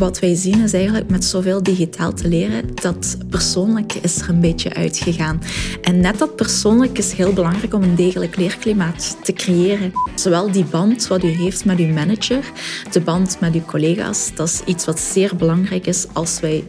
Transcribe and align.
wat 0.00 0.18
wij 0.18 0.34
zien 0.34 0.62
is 0.62 0.72
eigenlijk 0.72 1.10
met 1.10 1.24
zoveel 1.24 1.62
digitaal 1.62 2.12
te 2.12 2.28
leren, 2.28 2.74
dat 2.74 3.16
persoonlijk 3.30 3.94
is 3.94 4.20
er 4.20 4.28
een 4.28 4.40
beetje 4.40 4.74
uitgegaan. 4.74 5.40
En 5.82 6.00
net 6.00 6.18
dat 6.18 6.36
persoonlijk 6.36 6.98
is 6.98 7.12
heel 7.12 7.32
belangrijk 7.32 7.74
om 7.74 7.82
een 7.82 7.94
degelijk 7.94 8.36
leerklimaat 8.36 9.16
te 9.22 9.32
creëren. 9.32 9.92
Zowel 10.14 10.52
die 10.52 10.64
band 10.64 11.06
wat 11.06 11.24
u 11.24 11.28
heeft 11.28 11.64
met 11.64 11.78
uw 11.78 11.92
manager, 11.92 12.44
de 12.92 13.00
band 13.00 13.40
met 13.40 13.54
uw 13.54 13.64
collega's, 13.64 14.30
dat 14.34 14.48
is 14.48 14.60
iets 14.64 14.84
wat 14.84 15.00
zeer 15.00 15.36
belangrijk 15.36 15.86
is 15.86 16.06
als 16.12 16.40
wij 16.40 16.64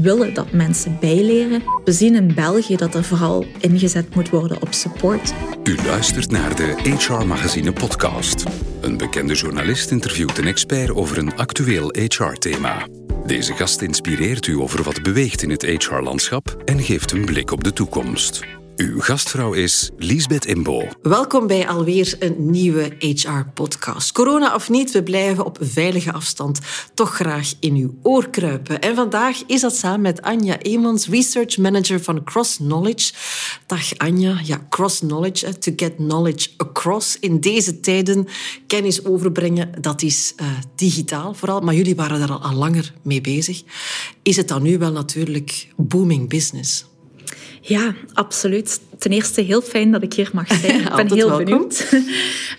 willen 0.00 0.34
dat 0.34 0.52
mensen 0.52 0.96
bijleren. 1.00 1.62
We 1.84 1.92
zien 1.92 2.14
in 2.14 2.34
België 2.34 2.76
dat 2.76 2.94
er 2.94 3.04
vooral 3.04 3.46
ingezet 3.60 4.14
moet 4.14 4.30
worden 4.30 4.62
op 4.62 4.72
support. 4.72 5.34
U 5.64 5.76
luistert 5.86 6.30
naar 6.30 6.56
de 6.56 6.96
HR 6.98 7.26
Magazine 7.26 7.72
podcast. 7.72 8.44
Een 8.80 8.96
bekende 8.96 9.34
journalist 9.34 9.90
interviewt 9.90 10.38
een 10.38 10.46
expert 10.46 10.90
over 10.90 11.18
een 11.18 11.36
actueel 11.36 11.94
HR-thema. 11.98 12.86
Deze 13.26 13.52
gast 13.54 13.82
inspireert 13.82 14.46
u 14.46 14.56
over 14.60 14.82
wat 14.82 15.02
beweegt 15.02 15.42
in 15.42 15.50
het 15.50 15.62
HR-landschap 15.62 16.62
en 16.64 16.80
geeft 16.80 17.12
een 17.12 17.24
blik 17.24 17.50
op 17.50 17.64
de 17.64 17.72
toekomst. 17.72 18.42
Uw 18.76 19.00
gastvrouw 19.00 19.52
is 19.52 19.90
Liesbeth 19.96 20.46
Imbo. 20.46 20.88
Welkom 21.02 21.46
bij 21.46 21.68
alweer 21.68 22.16
een 22.18 22.50
nieuwe 22.50 22.92
HR-podcast. 22.98 24.12
Corona 24.12 24.54
of 24.54 24.70
niet, 24.70 24.90
we 24.90 25.02
blijven 25.02 25.44
op 25.44 25.58
veilige 25.60 26.12
afstand 26.12 26.60
toch 26.94 27.14
graag 27.14 27.52
in 27.60 27.74
uw 27.74 27.94
oor 28.02 28.30
kruipen. 28.30 28.80
En 28.80 28.94
vandaag 28.94 29.42
is 29.46 29.60
dat 29.60 29.76
samen 29.76 30.00
met 30.00 30.22
Anja 30.22 30.58
Emons, 30.58 31.08
Research 31.08 31.56
Manager 31.58 32.02
van 32.02 32.24
Cross 32.24 32.56
Knowledge. 32.56 33.12
Dag 33.66 33.96
Anja. 33.96 34.40
Ja, 34.44 34.66
Cross 34.68 34.98
Knowledge, 34.98 35.58
to 35.58 35.72
get 35.76 35.96
knowledge 35.96 36.48
across. 36.56 37.16
In 37.20 37.40
deze 37.40 37.80
tijden 37.80 38.26
kennis 38.66 39.04
overbrengen, 39.04 39.70
dat 39.80 40.02
is 40.02 40.32
uh, 40.36 40.46
digitaal 40.74 41.34
vooral. 41.34 41.60
Maar 41.60 41.74
jullie 41.74 41.94
waren 41.96 42.18
daar 42.18 42.32
al, 42.32 42.42
al 42.42 42.54
langer 42.54 42.92
mee 43.02 43.20
bezig. 43.20 43.62
Is 44.22 44.36
het 44.36 44.48
dan 44.48 44.62
nu 44.62 44.78
wel 44.78 44.92
natuurlijk 44.92 45.68
booming 45.76 46.28
business? 46.28 46.84
Ja, 47.66 47.94
absoluut. 48.12 48.80
Ten 48.98 49.10
eerste 49.10 49.40
heel 49.40 49.62
fijn 49.62 49.92
dat 49.92 50.02
ik 50.02 50.12
hier 50.12 50.30
mag 50.32 50.46
zijn. 50.46 50.80
Ik 50.86 50.94
ben 50.94 51.12
heel 51.12 51.36
benieuwd. 51.36 51.86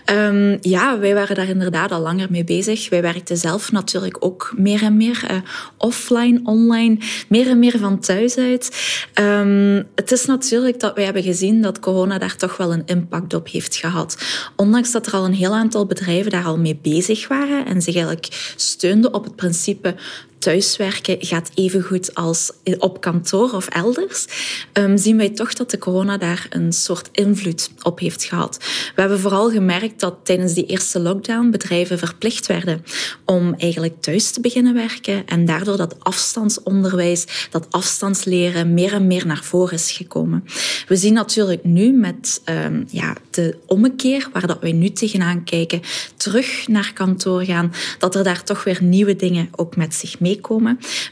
um, 0.05 0.57
ja, 0.75 0.99
wij 0.99 1.13
waren 1.13 1.35
daar 1.35 1.47
inderdaad 1.47 1.91
al 1.91 2.01
langer 2.01 2.27
mee 2.31 2.43
bezig. 2.43 2.89
Wij 2.89 3.01
werkten 3.01 3.37
zelf 3.37 3.71
natuurlijk 3.71 4.17
ook 4.19 4.53
meer 4.57 4.83
en 4.83 4.97
meer 4.97 5.27
uh, 5.31 5.37
offline, 5.77 6.39
online, 6.43 6.97
meer 7.29 7.47
en 7.47 7.59
meer 7.59 7.77
van 7.77 7.99
thuis 7.99 8.37
uit. 8.37 8.71
Um, 9.19 9.87
het 9.95 10.11
is 10.11 10.25
natuurlijk 10.25 10.79
dat 10.79 10.95
wij 10.95 11.03
hebben 11.03 11.23
gezien 11.23 11.61
dat 11.61 11.79
corona 11.79 12.17
daar 12.17 12.35
toch 12.35 12.57
wel 12.57 12.73
een 12.73 12.85
impact 12.85 13.33
op 13.33 13.49
heeft 13.49 13.75
gehad. 13.75 14.17
Ondanks 14.55 14.91
dat 14.91 15.07
er 15.07 15.13
al 15.13 15.25
een 15.25 15.33
heel 15.33 15.53
aantal 15.53 15.85
bedrijven 15.85 16.31
daar 16.31 16.45
al 16.45 16.57
mee 16.57 16.79
bezig 16.81 17.27
waren 17.27 17.65
en 17.65 17.81
zich 17.81 17.95
eigenlijk 17.95 18.53
steunden 18.55 19.13
op 19.13 19.23
het 19.23 19.35
principe 19.35 19.95
thuiswerken 20.45 21.17
gaat 21.19 21.51
even 21.53 21.81
goed 21.81 22.15
als 22.15 22.51
op 22.77 23.01
kantoor 23.01 23.51
of 23.51 23.67
elders, 23.67 24.25
um, 24.73 24.97
zien 24.97 25.17
wij 25.17 25.29
toch 25.29 25.53
dat 25.53 25.71
de 25.71 25.77
corona 25.77 26.17
daar 26.17 26.47
een 26.49 26.73
soort 26.73 27.09
invloed 27.11 27.69
op 27.81 27.99
heeft 27.99 28.23
gehad. 28.23 28.57
We 28.95 29.01
hebben 29.01 29.19
vooral 29.19 29.49
gemerkt 29.49 29.99
dat 29.99 30.15
tijdens 30.23 30.53
die 30.53 30.65
eerste 30.65 30.99
lockdown 30.99 31.49
bedrijven 31.49 31.97
verplicht 31.97 32.47
werden 32.47 32.83
om 33.25 33.53
eigenlijk 33.57 34.01
thuis 34.01 34.31
te 34.31 34.41
beginnen 34.41 34.73
werken 34.73 35.25
en 35.27 35.45
daardoor 35.45 35.77
dat 35.77 35.95
afstandsonderwijs, 35.99 37.47
dat 37.49 37.67
afstandsleren 37.69 38.73
meer 38.73 38.93
en 38.93 39.07
meer 39.07 39.25
naar 39.25 39.43
voren 39.43 39.73
is 39.73 39.91
gekomen. 39.91 40.43
We 40.87 40.95
zien 40.95 41.13
natuurlijk 41.13 41.63
nu 41.63 41.91
met 41.91 42.41
um, 42.45 42.85
ja, 42.89 43.15
de 43.29 43.57
ommekeer, 43.65 44.29
waar 44.33 44.47
dat 44.47 44.61
wij 44.61 44.71
nu 44.71 44.89
tegenaan 44.89 45.43
kijken, 45.43 45.81
terug 46.17 46.67
naar 46.67 46.91
kantoor 46.93 47.43
gaan, 47.43 47.73
dat 47.99 48.15
er 48.15 48.23
daar 48.23 48.43
toch 48.43 48.63
weer 48.63 48.83
nieuwe 48.83 49.15
dingen 49.15 49.49
ook 49.55 49.75
met 49.75 49.93
zich 49.93 50.19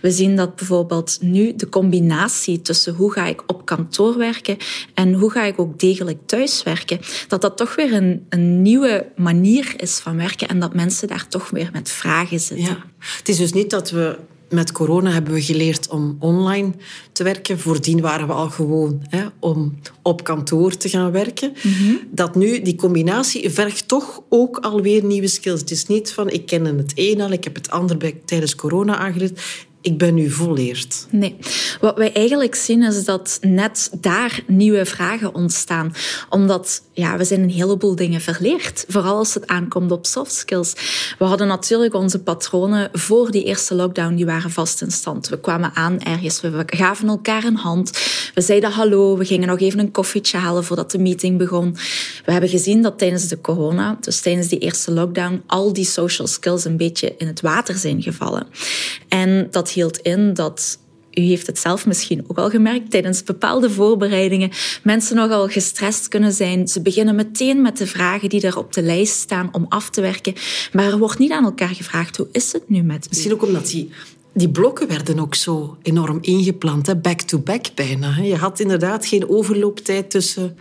We 0.02 0.12
zien 0.12 0.36
dat 0.36 0.56
bijvoorbeeld 0.56 1.18
nu 1.22 1.56
de 1.56 1.70
combinatie 1.70 2.62
tussen 2.62 2.94
hoe 2.94 3.12
ga 3.12 3.26
ik 3.26 3.44
op 3.48 3.66
kantoor 3.66 4.18
werken 4.18 4.58
en 4.94 5.14
hoe 5.14 5.32
ga 5.32 5.44
ik 5.44 5.60
ook 5.60 5.80
degelijk 5.80 6.18
thuiswerken, 6.26 7.00
dat 7.28 7.42
dat 7.42 7.58
toch 7.58 7.76
weer 7.76 7.94
een, 7.94 8.26
een 8.30 8.62
nieuwe 8.62 9.06
manier 9.16 9.74
is 9.78 10.00
van 10.00 10.18
werken 10.18 10.48
en 10.48 10.60
dat 10.60 10.74
mensen 10.74 11.08
daar 11.08 11.28
toch 11.28 11.50
weer 11.50 11.70
met 11.74 11.90
vragen 11.90 12.40
zitten. 12.40 12.66
Ja. 12.66 12.84
Het 13.00 13.30
is 13.30 13.38
dus 13.38 13.54
niet 13.54 13.70
dat 13.70 13.92
we 13.92 14.18
met 14.54 14.72
corona 14.72 15.12
hebben 15.12 15.34
we 15.34 15.42
geleerd 15.42 15.88
om 15.88 16.16
online 16.20 16.72
te 17.12 17.24
werken. 17.24 17.60
Voordien 17.60 18.02
waren 18.02 18.28
we 18.28 18.34
al 18.34 18.50
gewoon 18.50 19.02
hè, 19.10 19.26
om 19.40 19.80
op 20.02 20.24
kantoor 20.24 20.78
te 20.78 20.90
gaan 20.90 21.12
werken. 21.12 21.54
Mhm. 21.64 21.94
Dat 22.12 22.36
nu, 22.36 22.62
die 22.62 22.76
combinatie 22.76 23.50
vergt 23.50 23.88
toch 23.88 24.22
ook 24.30 24.58
alweer 24.58 25.04
nieuwe 25.04 25.28
skills. 25.28 25.60
Het 25.60 25.72
is 25.72 25.88
niet 25.88 26.12
van, 26.12 26.30
ik 26.30 26.46
ken 26.46 26.66
het 26.66 26.92
een 26.96 27.22
al, 27.22 27.32
ik 27.32 27.44
heb 27.44 27.56
het 27.56 27.70
ander 27.70 27.98
bij, 27.98 28.22
tijdens 28.26 28.56
corona 28.56 28.98
aangeleerd 28.98 29.42
ik 29.84 29.98
ben 29.98 30.14
nu 30.14 30.30
volleerd. 30.30 31.08
Nee. 31.10 31.36
Wat 31.82 31.98
wij 31.98 32.14
eigenlijk 32.14 32.56
zien 32.56 32.84
is 32.84 33.06
dat 33.06 33.38
net 33.42 33.90
daar 34.00 34.44
nieuwe 34.48 34.86
vragen 34.86 35.36
ontstaan. 35.36 35.94
Omdat 36.30 36.82
ja, 36.94 37.18
we 37.18 37.24
zijn 37.24 37.42
een 37.42 37.50
heleboel 37.50 37.96
dingen 37.96 38.22
verleerd. 38.22 38.86
Vooral 38.88 39.18
als 39.18 39.34
het 39.34 39.48
aankomt 39.48 39.92
op 39.92 40.06
soft 40.06 40.32
skills. 40.32 40.74
We 41.20 41.26
hadden 41.26 41.48
natuurlijk 41.48 41.94
onze 41.94 42.20
patronen 42.20 42.90
voor 42.94 43.32
die 43.32 43.44
eerste 43.44 43.76
lockdown, 43.76 44.16
die 44.16 44.26
waren 44.26 44.52
vast 44.52 44.82
in 44.82 44.92
stand. 44.92 45.30
We 45.30 45.40
kwamen 45.40 45.72
aan 45.74 46.00
ergens, 46.00 46.42
we 46.42 46.64
gaven 46.66 47.08
elkaar 47.08 47.44
een 47.44 47.56
hand. 47.56 47.92
We 48.34 48.42
zeiden 48.42 48.72
hallo, 48.72 49.18
we 49.18 49.26
gingen 49.26 49.48
nog 49.48 49.60
even 49.60 49.80
een 49.80 49.92
koffietje 49.92 50.38
halen 50.38 50.64
voordat 50.64 50.92
de 50.92 51.00
meeting 51.00 51.38
begon. 51.38 51.76
We 52.26 52.32
hebben 52.32 52.50
gezien 52.50 52.82
dat 52.82 52.98
tijdens 52.98 53.28
de 53.28 53.42
corona, 53.42 53.98
dus 54.00 54.22
tijdens 54.22 54.48
die 54.48 54.60
eerste 54.60 54.92
lockdown, 54.92 55.44
al 55.48 55.74
die 55.74 55.86
social 55.86 56.28
skills 56.28 56.66
een 56.66 56.78
beetje 56.78 57.16
in 57.18 57.28
het 57.28 57.42
water 57.42 57.76
zijn 57.76 58.02
gevallen. 58.02 58.48
En 59.08 59.48
dat 59.52 59.72
hield 59.74 59.98
in 59.98 60.34
dat 60.34 60.78
u 61.14 61.22
heeft 61.22 61.48
het 61.48 61.60
zelf 61.60 61.86
misschien 61.86 62.24
ook 62.28 62.38
al 62.38 62.50
gemerkt 62.50 62.92
tijdens 62.92 63.24
bepaalde 63.24 63.70
voorbereidingen. 63.70 64.52
Mensen 64.84 65.16
nogal 65.16 65.48
gestrest 65.48 66.08
kunnen 66.08 66.32
zijn. 66.32 66.68
Ze 66.68 66.82
beginnen 66.82 67.16
meteen 67.16 67.62
met 67.62 67.78
de 67.78 67.88
vragen 67.88 68.30
die 68.30 68.42
er 68.42 68.58
op 68.58 68.74
de 68.74 68.82
lijst 68.82 69.14
staan 69.14 69.50
om 69.52 69.66
af 69.70 69.90
te 69.90 70.02
werken. 70.02 70.34
Maar 70.72 70.86
er 70.86 70.98
wordt 70.98 71.20
niet 71.20 71.32
aan 71.32 71.44
elkaar 71.44 71.76
gevraagd, 71.76 72.18
hoe 72.18 72.28
is 72.32 72.52
het 72.52 72.70
nu 72.70 72.82
met 72.82 73.08
Misschien 73.10 73.34
ook 73.34 73.44
omdat 73.44 73.68
die, 73.68 73.90
die 74.34 74.50
blokken 74.50 74.88
werden 74.88 75.20
ook 75.20 75.36
zo 75.36 75.78
enorm 75.82 76.18
ingeplant. 76.22 77.02
Back-to-back 77.02 77.64
-back 77.64 77.76
bijna. 77.76 78.18
Je 78.22 78.36
had 78.36 78.60
inderdaad 78.60 79.06
geen 79.06 79.30
overlooptijd 79.30 80.10
tussen 80.10 80.58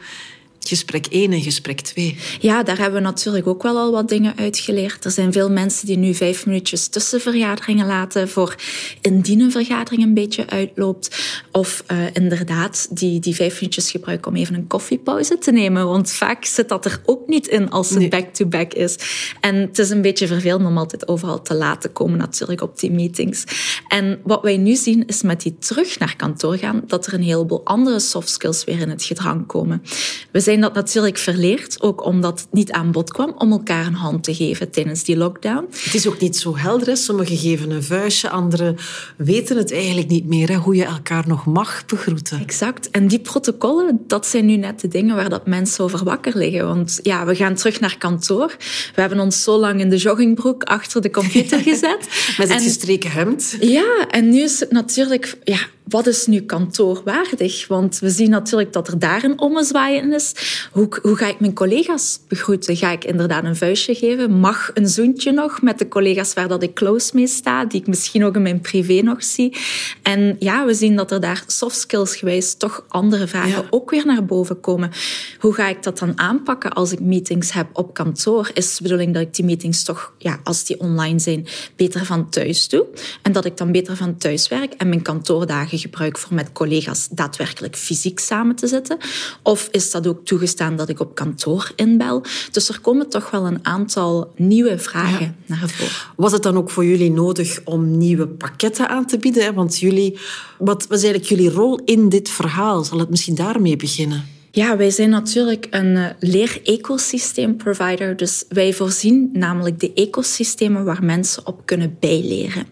gesprek 0.68 1.06
1 1.06 1.32
en 1.32 1.42
gesprek 1.42 1.80
2. 1.80 2.16
Ja, 2.40 2.62
daar 2.62 2.78
hebben 2.78 3.00
we 3.00 3.06
natuurlijk 3.06 3.46
ook 3.46 3.62
wel 3.62 3.78
al 3.78 3.92
wat 3.92 4.08
dingen 4.08 4.36
uitgeleerd. 4.36 5.04
Er 5.04 5.10
zijn 5.10 5.32
veel 5.32 5.50
mensen 5.50 5.86
die 5.86 5.96
nu 5.96 6.14
vijf 6.14 6.46
minuutjes 6.46 6.88
tussen 6.88 7.20
vergaderingen 7.20 7.86
laten 7.86 8.28
voor 8.28 8.56
indien 9.00 9.40
een 9.40 9.50
vergadering 9.50 10.02
een 10.02 10.14
beetje 10.14 10.46
uitloopt. 10.46 11.16
Of 11.50 11.84
uh, 11.92 11.98
inderdaad 12.12 12.86
die, 12.90 13.20
die 13.20 13.34
vijf 13.34 13.54
minuutjes 13.54 13.90
gebruiken 13.90 14.30
om 14.30 14.36
even 14.36 14.54
een 14.54 14.66
koffiepauze 14.66 15.38
te 15.38 15.52
nemen. 15.52 15.86
Want 15.86 16.12
vaak 16.12 16.44
zit 16.44 16.68
dat 16.68 16.84
er 16.84 17.00
ook 17.04 17.28
niet 17.28 17.46
in 17.46 17.70
als 17.70 17.90
het 17.90 18.10
back-to-back 18.10 18.68
-back 18.68 18.74
is. 18.74 18.96
En 19.40 19.56
het 19.56 19.78
is 19.78 19.90
een 19.90 20.02
beetje 20.02 20.26
vervelend 20.26 20.66
om 20.66 20.78
altijd 20.78 21.08
overal 21.08 21.42
te 21.42 21.54
laten 21.54 21.92
komen 21.92 22.18
natuurlijk 22.18 22.62
op 22.62 22.78
die 22.78 22.90
meetings. 22.90 23.44
En 23.88 24.20
wat 24.24 24.42
wij 24.42 24.56
nu 24.56 24.74
zien 24.74 25.06
is 25.06 25.22
met 25.22 25.40
die 25.42 25.56
terug 25.58 25.98
naar 25.98 26.16
kantoor 26.16 26.56
gaan, 26.56 26.82
dat 26.86 27.06
er 27.06 27.14
een 27.14 27.22
heleboel 27.22 27.64
andere 27.64 28.00
soft 28.00 28.28
skills 28.28 28.64
weer 28.64 28.80
in 28.80 28.90
het 28.90 29.04
gedrang 29.04 29.46
komen. 29.46 29.82
We 30.30 30.40
zijn 30.40 30.51
dat 30.60 30.74
natuurlijk 30.74 31.18
verleerd, 31.18 31.82
ook 31.82 32.04
omdat 32.04 32.40
het 32.40 32.52
niet 32.52 32.72
aan 32.72 32.90
bod 32.90 33.12
kwam 33.12 33.34
om 33.38 33.52
elkaar 33.52 33.86
een 33.86 33.94
hand 33.94 34.24
te 34.24 34.34
geven 34.34 34.70
tijdens 34.70 35.04
die 35.04 35.16
lockdown. 35.16 35.66
Het 35.70 35.94
is 35.94 36.06
ook 36.06 36.20
niet 36.20 36.36
zo 36.36 36.56
helder. 36.56 36.96
Sommigen 36.96 37.36
geven 37.36 37.70
een 37.70 37.82
vuistje, 37.82 38.30
anderen 38.30 38.76
weten 39.16 39.56
het 39.56 39.72
eigenlijk 39.72 40.08
niet 40.08 40.26
meer, 40.26 40.48
hè, 40.48 40.54
hoe 40.54 40.74
je 40.74 40.84
elkaar 40.84 41.24
nog 41.26 41.46
mag 41.46 41.86
begroeten. 41.86 42.40
Exact. 42.40 42.90
En 42.90 43.08
die 43.08 43.18
protocollen, 43.18 44.00
dat 44.06 44.26
zijn 44.26 44.46
nu 44.46 44.56
net 44.56 44.80
de 44.80 44.88
dingen 44.88 45.16
waar 45.16 45.28
dat 45.28 45.46
mensen 45.46 45.84
over 45.84 46.04
wakker 46.04 46.36
liggen. 46.36 46.66
Want 46.66 47.00
ja, 47.02 47.26
we 47.26 47.34
gaan 47.34 47.54
terug 47.54 47.80
naar 47.80 47.98
kantoor. 47.98 48.56
We 48.94 49.00
hebben 49.00 49.20
ons 49.20 49.42
zo 49.42 49.58
lang 49.58 49.80
in 49.80 49.90
de 49.90 49.96
joggingbroek 49.96 50.62
achter 50.62 51.00
de 51.02 51.10
computer 51.10 51.60
gezet. 51.70 52.34
Met 52.38 52.52
het 52.52 52.62
gestreken 52.62 53.10
hemd. 53.10 53.56
Ja, 53.60 54.06
en 54.10 54.28
nu 54.28 54.40
is 54.40 54.60
het 54.60 54.70
natuurlijk... 54.70 55.38
Ja, 55.44 55.58
wat 55.88 56.06
is 56.06 56.26
nu 56.26 56.40
kantoorwaardig? 56.40 57.66
Want 57.66 57.98
we 57.98 58.10
zien 58.10 58.30
natuurlijk 58.30 58.72
dat 58.72 58.88
er 58.88 58.98
daar 58.98 59.24
een 59.24 59.40
ommezwaai 59.40 59.96
in 59.96 60.12
is. 60.12 60.34
Hoe, 60.72 60.88
hoe 61.02 61.16
ga 61.16 61.26
ik 61.26 61.40
mijn 61.40 61.54
collega's 61.54 62.20
begroeten? 62.28 62.76
Ga 62.76 62.90
ik 62.90 63.04
inderdaad 63.04 63.44
een 63.44 63.56
vuistje 63.56 63.94
geven? 63.94 64.32
Mag 64.32 64.70
een 64.74 64.88
zoentje 64.88 65.32
nog 65.32 65.62
met 65.62 65.78
de 65.78 65.88
collega's 65.88 66.34
waar 66.34 66.48
dat 66.48 66.62
ik 66.62 66.74
close 66.74 67.10
mee 67.14 67.26
sta, 67.26 67.64
die 67.64 67.80
ik 67.80 67.86
misschien 67.86 68.24
ook 68.24 68.34
in 68.34 68.42
mijn 68.42 68.60
privé 68.60 69.00
nog 69.02 69.24
zie? 69.24 69.56
En 70.02 70.36
ja, 70.38 70.66
we 70.66 70.74
zien 70.74 70.96
dat 70.96 71.10
er 71.10 71.20
daar 71.20 71.44
soft 71.46 71.76
skills 71.76 72.16
gewijs 72.16 72.54
toch 72.54 72.84
andere 72.88 73.26
vragen 73.26 73.64
ook 73.70 73.90
weer 73.90 74.06
naar 74.06 74.24
boven 74.24 74.60
komen. 74.60 74.90
Hoe 75.38 75.54
ga 75.54 75.68
ik 75.68 75.82
dat 75.82 75.98
dan 75.98 76.18
aanpakken 76.18 76.72
als 76.72 76.92
ik 76.92 77.00
meetings 77.00 77.52
heb 77.52 77.66
op 77.72 77.94
kantoor? 77.94 78.50
Is 78.54 78.76
de 78.76 78.82
bedoeling 78.82 79.14
dat 79.14 79.22
ik 79.22 79.34
die 79.34 79.44
meetings 79.44 79.84
toch, 79.84 80.12
ja, 80.18 80.40
als 80.44 80.64
die 80.64 80.80
online 80.80 81.18
zijn, 81.18 81.46
beter 81.76 82.04
van 82.04 82.30
thuis 82.30 82.68
doe? 82.68 82.86
En 83.22 83.32
dat 83.32 83.44
ik 83.44 83.56
dan 83.56 83.72
beter 83.72 83.96
van 83.96 84.16
thuis 84.16 84.48
werk 84.48 84.72
en 84.72 84.88
mijn 84.88 85.02
kantoordagen 85.02 85.71
gebruik 85.78 86.18
voor 86.18 86.34
met 86.34 86.52
collega's 86.52 87.08
daadwerkelijk 87.10 87.76
fysiek 87.76 88.18
samen 88.18 88.56
te 88.56 88.66
zitten? 88.66 88.98
Of 89.42 89.68
is 89.70 89.90
dat 89.90 90.06
ook 90.06 90.24
toegestaan 90.24 90.76
dat 90.76 90.88
ik 90.88 91.00
op 91.00 91.14
kantoor 91.14 91.72
inbel? 91.76 92.22
Dus 92.50 92.68
er 92.68 92.80
komen 92.80 93.08
toch 93.08 93.30
wel 93.30 93.46
een 93.46 93.66
aantal 93.66 94.32
nieuwe 94.36 94.78
vragen 94.78 95.36
naar 95.46 95.68
voren. 95.68 95.92
Was 96.16 96.32
het 96.32 96.42
dan 96.42 96.56
ook 96.56 96.70
voor 96.70 96.84
jullie 96.84 97.10
nodig 97.10 97.60
om 97.64 97.96
nieuwe 97.96 98.26
pakketten 98.26 98.88
aan 98.88 99.06
te 99.06 99.18
bieden? 99.18 99.54
Want 99.54 99.78
jullie, 99.78 100.18
wat 100.58 100.86
was 100.86 101.02
eigenlijk 101.02 101.24
jullie 101.24 101.50
rol 101.50 101.80
in 101.84 102.08
dit 102.08 102.28
verhaal? 102.28 102.84
Zal 102.84 102.98
het 102.98 103.10
misschien 103.10 103.34
daarmee 103.34 103.76
beginnen? 103.76 104.41
Ja, 104.54 104.76
wij 104.76 104.90
zijn 104.90 105.10
natuurlijk 105.10 105.66
een 105.70 105.96
uh, 105.96 106.06
leer-ecosysteem-provider. 106.18 108.16
Dus 108.16 108.44
wij 108.48 108.72
voorzien 108.72 109.30
namelijk 109.32 109.80
de 109.80 109.92
ecosystemen 109.94 110.84
waar 110.84 111.04
mensen 111.04 111.46
op 111.46 111.66
kunnen 111.66 111.96
bijleren. 112.00 112.66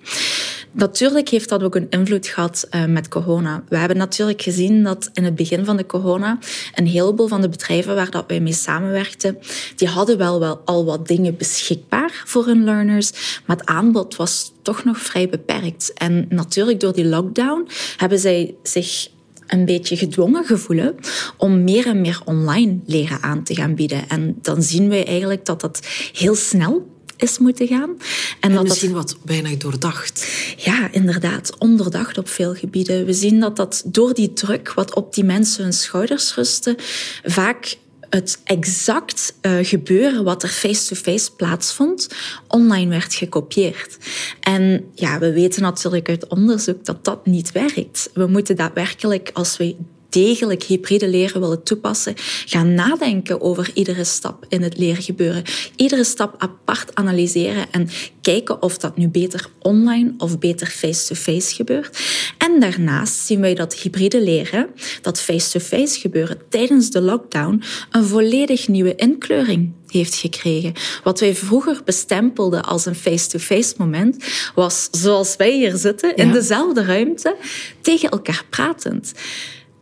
Natuurlijk 0.73 1.29
heeft 1.29 1.49
dat 1.49 1.63
ook 1.63 1.75
een 1.75 1.87
invloed 1.91 2.27
gehad 2.27 2.69
uh, 2.71 2.85
met 2.85 3.09
corona. 3.09 3.65
We 3.69 3.77
hebben 3.77 3.97
natuurlijk 3.97 4.43
gezien 4.43 4.83
dat 4.83 5.11
in 5.13 5.25
het 5.25 5.35
begin 5.35 5.65
van 5.65 5.77
de 5.77 5.87
corona 5.87 6.39
een 6.75 6.87
heleboel 6.87 7.27
van 7.27 7.41
de 7.41 7.49
bedrijven 7.49 7.95
waar 7.95 8.11
dat 8.11 8.25
wij 8.27 8.41
mee 8.41 8.53
samenwerkten, 8.53 9.39
die 9.77 9.89
hadden 9.89 10.19
wel, 10.19 10.41
wel 10.41 10.61
al 10.65 10.85
wat 10.85 11.09
dingen 11.09 11.37
beschikbaar 11.37 12.23
voor 12.27 12.47
hun 12.47 12.65
learners, 12.65 13.41
maar 13.47 13.57
het 13.57 13.67
aanbod 13.67 14.17
was 14.17 14.53
toch 14.63 14.85
nog 14.85 14.99
vrij 14.99 15.29
beperkt. 15.29 15.93
En 15.95 16.27
natuurlijk 16.29 16.81
door 16.81 16.93
die 16.93 17.07
lockdown 17.07 17.69
hebben 17.97 18.19
zij 18.19 18.55
zich 18.63 19.09
een 19.51 19.65
beetje 19.65 19.97
gedwongen 19.97 20.45
gevoelen 20.45 20.95
om 21.37 21.65
meer 21.65 21.87
en 21.87 22.01
meer 22.01 22.21
online 22.25 22.79
leren 22.87 23.23
aan 23.23 23.43
te 23.43 23.55
gaan 23.55 23.75
bieden. 23.75 24.09
En 24.09 24.39
dan 24.43 24.63
zien 24.63 24.89
wij 24.89 25.07
eigenlijk 25.07 25.45
dat 25.45 25.61
dat 25.61 25.87
heel 26.13 26.35
snel 26.35 26.89
is 27.17 27.39
moeten 27.39 27.67
gaan. 27.67 27.97
En, 28.41 28.53
dat 28.53 28.63
misschien 28.63 28.93
wat 28.93 29.17
bijna 29.23 29.49
doordacht. 29.59 30.27
Ja, 30.57 30.93
inderdaad. 30.93 31.59
Onderdacht 31.59 32.19
op 32.19 32.29
veel 32.29 32.55
gebieden. 32.55 33.05
We 33.05 33.13
zien 33.13 33.41
dat 33.41 33.57
dat 33.57 33.83
door 33.87 34.15
die 34.15 34.33
druk 34.33 34.73
wat 34.73 34.95
op 34.95 35.15
die 35.15 35.25
mensen 35.25 35.63
hun 35.63 35.73
schouders 35.73 36.35
rustte, 36.35 36.77
vaak 37.25 37.77
het 38.11 38.41
exact 38.45 39.35
uh, 39.43 39.59
gebeuren 39.63 40.25
wat 40.25 40.43
er 40.43 40.49
face-to-face 40.49 41.33
plaatsvond, 41.33 42.09
online 42.49 42.91
werd 42.91 43.15
gekopieerd. 43.15 43.99
En 44.41 44.91
ja, 44.95 45.19
we 45.19 45.33
weten 45.33 45.63
natuurlijk 45.63 46.09
uit 46.09 46.29
onderzoek 46.29 46.85
dat 46.85 47.05
dat 47.05 47.27
niet 47.27 47.53
werkt. 47.53 48.11
We 48.15 48.27
moeten 48.27 48.57
daadwerkelijk, 48.57 49.31
als 49.33 49.57
we 49.57 49.77
degelijk 50.11 50.63
hybride 50.63 51.09
leren 51.09 51.41
willen 51.41 51.63
toepassen, 51.63 52.15
gaan 52.47 52.75
nadenken 52.75 53.41
over 53.41 53.71
iedere 53.75 54.05
stap 54.05 54.45
in 54.49 54.63
het 54.63 54.79
leergebeuren. 54.79 55.43
Iedere 55.77 56.05
stap 56.05 56.35
apart 56.39 56.95
analyseren 56.95 57.67
en 57.71 57.89
kijken 58.21 58.63
of 58.63 58.79
dat 58.79 58.97
nu 58.97 59.09
beter 59.09 59.47
online 59.59 60.15
of 60.19 60.39
beter 60.39 60.67
face-to-face 60.67 61.55
gebeurt. 61.55 61.99
En 62.39 62.61
daarnaast 62.61 63.15
zien 63.15 63.41
wij 63.41 63.55
dat 63.55 63.75
hybride 63.75 64.23
leren, 64.23 64.69
dat 65.03 65.21
face-to-face 65.21 66.01
gebeuren 66.01 66.39
tijdens 66.49 66.91
de 66.91 67.01
lockdown, 67.01 67.63
een 67.91 68.05
volledig 68.05 68.69
nieuwe 68.69 68.95
inkleuring 68.95 69.73
heeft 69.87 70.15
gekregen. 70.15 70.73
Wat 71.03 71.21
wij 71.21 71.35
vroeger 71.35 71.81
bestempelden 71.85 72.63
als 72.65 72.87
een 72.87 72.95
face-to-face 72.95 73.75
moment, 73.77 74.25
was 74.55 74.89
zoals 74.91 75.37
wij 75.37 75.53
hier 75.53 75.77
zitten, 75.77 76.17
in 76.17 76.33
dezelfde 76.33 76.85
ruimte, 76.85 77.37
tegen 77.81 78.11
elkaar 78.11 78.45
pratend. 78.51 79.13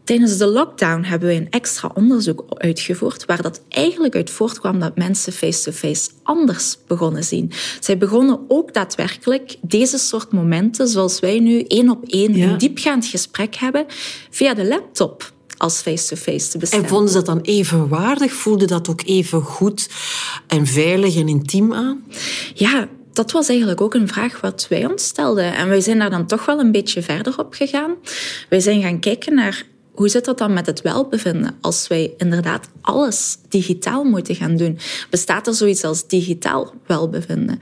Tijdens 0.08 0.36
de 0.36 0.46
lockdown 0.46 1.02
hebben 1.02 1.28
we 1.28 1.34
een 1.34 1.50
extra 1.50 1.90
onderzoek 1.94 2.44
uitgevoerd 2.48 3.24
waar 3.24 3.42
dat 3.42 3.60
eigenlijk 3.68 4.14
uit 4.14 4.30
voortkwam 4.30 4.80
dat 4.80 4.96
mensen 4.96 5.32
face-to-face 5.32 6.10
anders 6.22 6.78
begonnen 6.86 7.24
zien. 7.24 7.52
Zij 7.80 7.98
begonnen 7.98 8.40
ook 8.48 8.74
daadwerkelijk 8.74 9.56
deze 9.60 9.98
soort 9.98 10.32
momenten, 10.32 10.88
zoals 10.88 11.20
wij 11.20 11.38
nu 11.38 11.62
één 11.62 11.90
op 11.90 12.04
één 12.04 12.40
een 12.40 12.58
diepgaand 12.58 13.06
gesprek 13.06 13.54
hebben, 13.54 13.86
via 14.30 14.54
de 14.54 14.66
laptop 14.66 15.32
als 15.56 15.80
face-to-face 15.80 16.48
te 16.48 16.58
bestemmen. 16.58 16.88
En 16.88 16.94
vonden 16.94 17.12
ze 17.12 17.16
dat 17.16 17.26
dan 17.26 17.40
even 17.40 17.88
waardig? 17.88 18.32
Voelde 18.32 18.66
dat 18.66 18.88
ook 18.88 19.02
even 19.04 19.42
goed 19.42 19.88
en 20.46 20.66
veilig 20.66 21.16
en 21.16 21.28
intiem 21.28 21.74
aan? 21.74 22.04
Ja, 22.54 22.88
dat 23.12 23.32
was 23.32 23.48
eigenlijk 23.48 23.80
ook 23.80 23.94
een 23.94 24.08
vraag 24.08 24.40
wat 24.40 24.66
wij 24.68 24.86
ons 24.86 25.04
stelden. 25.04 25.54
En 25.54 25.68
wij 25.68 25.80
zijn 25.80 25.98
daar 25.98 26.10
dan 26.10 26.26
toch 26.26 26.44
wel 26.44 26.58
een 26.58 26.72
beetje 26.72 27.02
verder 27.02 27.38
op 27.38 27.54
gegaan. 27.54 27.94
Wij 28.48 28.60
zijn 28.60 28.82
gaan 28.82 29.00
kijken 29.00 29.34
naar 29.34 29.64
hoe 29.98 30.08
zit 30.08 30.24
dat 30.24 30.38
dan 30.38 30.52
met 30.52 30.66
het 30.66 30.82
welbevinden 30.82 31.56
als 31.60 31.88
wij 31.88 32.12
inderdaad 32.16 32.68
alles 32.80 33.38
digitaal 33.48 34.04
moeten 34.04 34.34
gaan 34.34 34.56
doen? 34.56 34.78
Bestaat 35.10 35.46
er 35.46 35.54
zoiets 35.54 35.84
als 35.84 36.06
digitaal 36.06 36.74
welbevinden? 36.86 37.58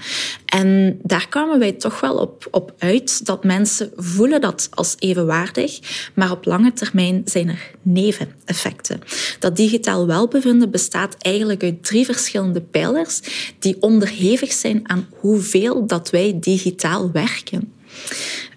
En 0.46 0.98
daar 1.02 1.28
kwamen 1.28 1.58
wij 1.58 1.72
toch 1.72 2.00
wel 2.00 2.14
op, 2.16 2.48
op 2.50 2.74
uit 2.78 3.26
dat 3.26 3.44
mensen 3.44 3.90
voelen 3.96 4.40
dat 4.40 4.68
als 4.74 4.94
evenwaardig, 4.98 5.78
maar 6.14 6.30
op 6.30 6.44
lange 6.44 6.72
termijn 6.72 7.22
zijn 7.24 7.48
er 7.48 7.70
neveneffecten. 7.82 9.00
Dat 9.38 9.56
digitaal 9.56 10.06
welbevinden 10.06 10.70
bestaat 10.70 11.16
eigenlijk 11.18 11.62
uit 11.62 11.84
drie 11.84 12.04
verschillende 12.04 12.60
pijlers 12.60 13.20
die 13.58 13.76
onderhevig 13.80 14.52
zijn 14.52 14.88
aan 14.88 15.06
hoeveel 15.20 15.86
dat 15.86 16.10
wij 16.10 16.36
digitaal 16.40 17.12
werken. 17.12 17.72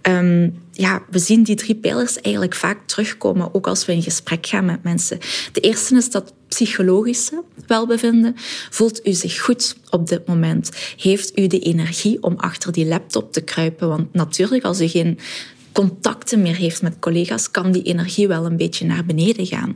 Um, 0.01 0.67
ja, 0.79 1.03
we 1.09 1.19
zien 1.19 1.43
die 1.43 1.55
drie 1.55 1.75
pijlers 1.75 2.21
eigenlijk 2.21 2.55
vaak 2.55 2.87
terugkomen, 2.87 3.53
ook 3.53 3.67
als 3.67 3.85
we 3.85 3.93
in 3.93 4.01
gesprek 4.01 4.45
gaan 4.45 4.65
met 4.65 4.83
mensen. 4.83 5.19
De 5.51 5.59
eerste 5.59 5.95
is 5.95 6.11
dat 6.11 6.33
psychologische 6.47 7.43
welbevinden. 7.67 8.35
Voelt 8.69 9.07
u 9.07 9.13
zich 9.13 9.41
goed 9.41 9.75
op 9.89 10.07
dit 10.07 10.27
moment? 10.27 10.71
Heeft 10.97 11.39
u 11.39 11.47
de 11.47 11.59
energie 11.59 12.23
om 12.23 12.33
achter 12.37 12.71
die 12.71 12.85
laptop 12.85 13.33
te 13.33 13.41
kruipen? 13.41 13.87
Want 13.87 14.13
natuurlijk, 14.13 14.63
als 14.63 14.81
u 14.81 14.87
geen 14.87 15.19
contacten 15.71 16.41
meer 16.41 16.55
heeft 16.55 16.81
met 16.81 16.99
collega's, 16.99 17.51
kan 17.51 17.71
die 17.71 17.83
energie 17.83 18.27
wel 18.27 18.45
een 18.45 18.57
beetje 18.57 18.85
naar 18.85 19.05
beneden 19.05 19.45
gaan. 19.45 19.75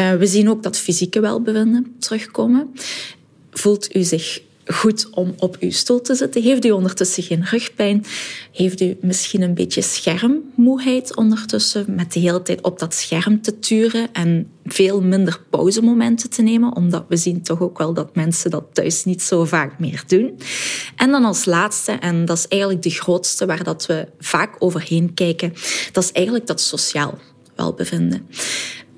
Uh, 0.00 0.12
we 0.12 0.26
zien 0.26 0.50
ook 0.50 0.62
dat 0.62 0.78
fysieke 0.78 1.20
welbevinden 1.20 1.96
terugkomen. 1.98 2.72
Voelt 3.50 3.96
u 3.96 4.02
zich 4.02 4.40
goed 4.66 5.08
om 5.10 5.34
op 5.38 5.56
uw 5.60 5.70
stoel 5.70 6.00
te 6.00 6.14
zitten? 6.14 6.42
Heeft 6.42 6.64
u 6.64 6.70
ondertussen 6.70 7.22
geen 7.22 7.44
rugpijn? 7.44 8.04
Heeft 8.52 8.80
u 8.80 8.96
misschien 9.00 9.42
een 9.42 9.54
beetje 9.54 9.82
schermmoeheid 9.82 11.16
ondertussen 11.16 11.84
met 11.94 12.12
de 12.12 12.20
hele 12.20 12.42
tijd 12.42 12.62
op 12.62 12.78
dat 12.78 12.94
scherm 12.94 13.42
te 13.42 13.58
turen 13.58 14.12
en 14.12 14.50
veel 14.64 15.02
minder 15.02 15.40
pauzemomenten 15.50 16.30
te 16.30 16.42
nemen? 16.42 16.76
Omdat 16.76 17.04
we 17.08 17.16
zien 17.16 17.42
toch 17.42 17.60
ook 17.60 17.78
wel 17.78 17.94
dat 17.94 18.14
mensen 18.14 18.50
dat 18.50 18.64
thuis 18.72 19.04
niet 19.04 19.22
zo 19.22 19.44
vaak 19.44 19.78
meer 19.78 20.02
doen. 20.06 20.38
En 20.96 21.10
dan 21.10 21.24
als 21.24 21.44
laatste, 21.44 21.92
en 21.92 22.24
dat 22.24 22.38
is 22.38 22.48
eigenlijk 22.48 22.82
de 22.82 22.90
grootste 22.90 23.46
waar 23.46 23.64
dat 23.64 23.86
we 23.86 24.08
vaak 24.18 24.56
overheen 24.58 25.14
kijken, 25.14 25.52
dat 25.92 26.04
is 26.04 26.12
eigenlijk 26.12 26.46
dat 26.46 26.60
sociaal 26.60 27.18
welbevinden. 27.56 28.26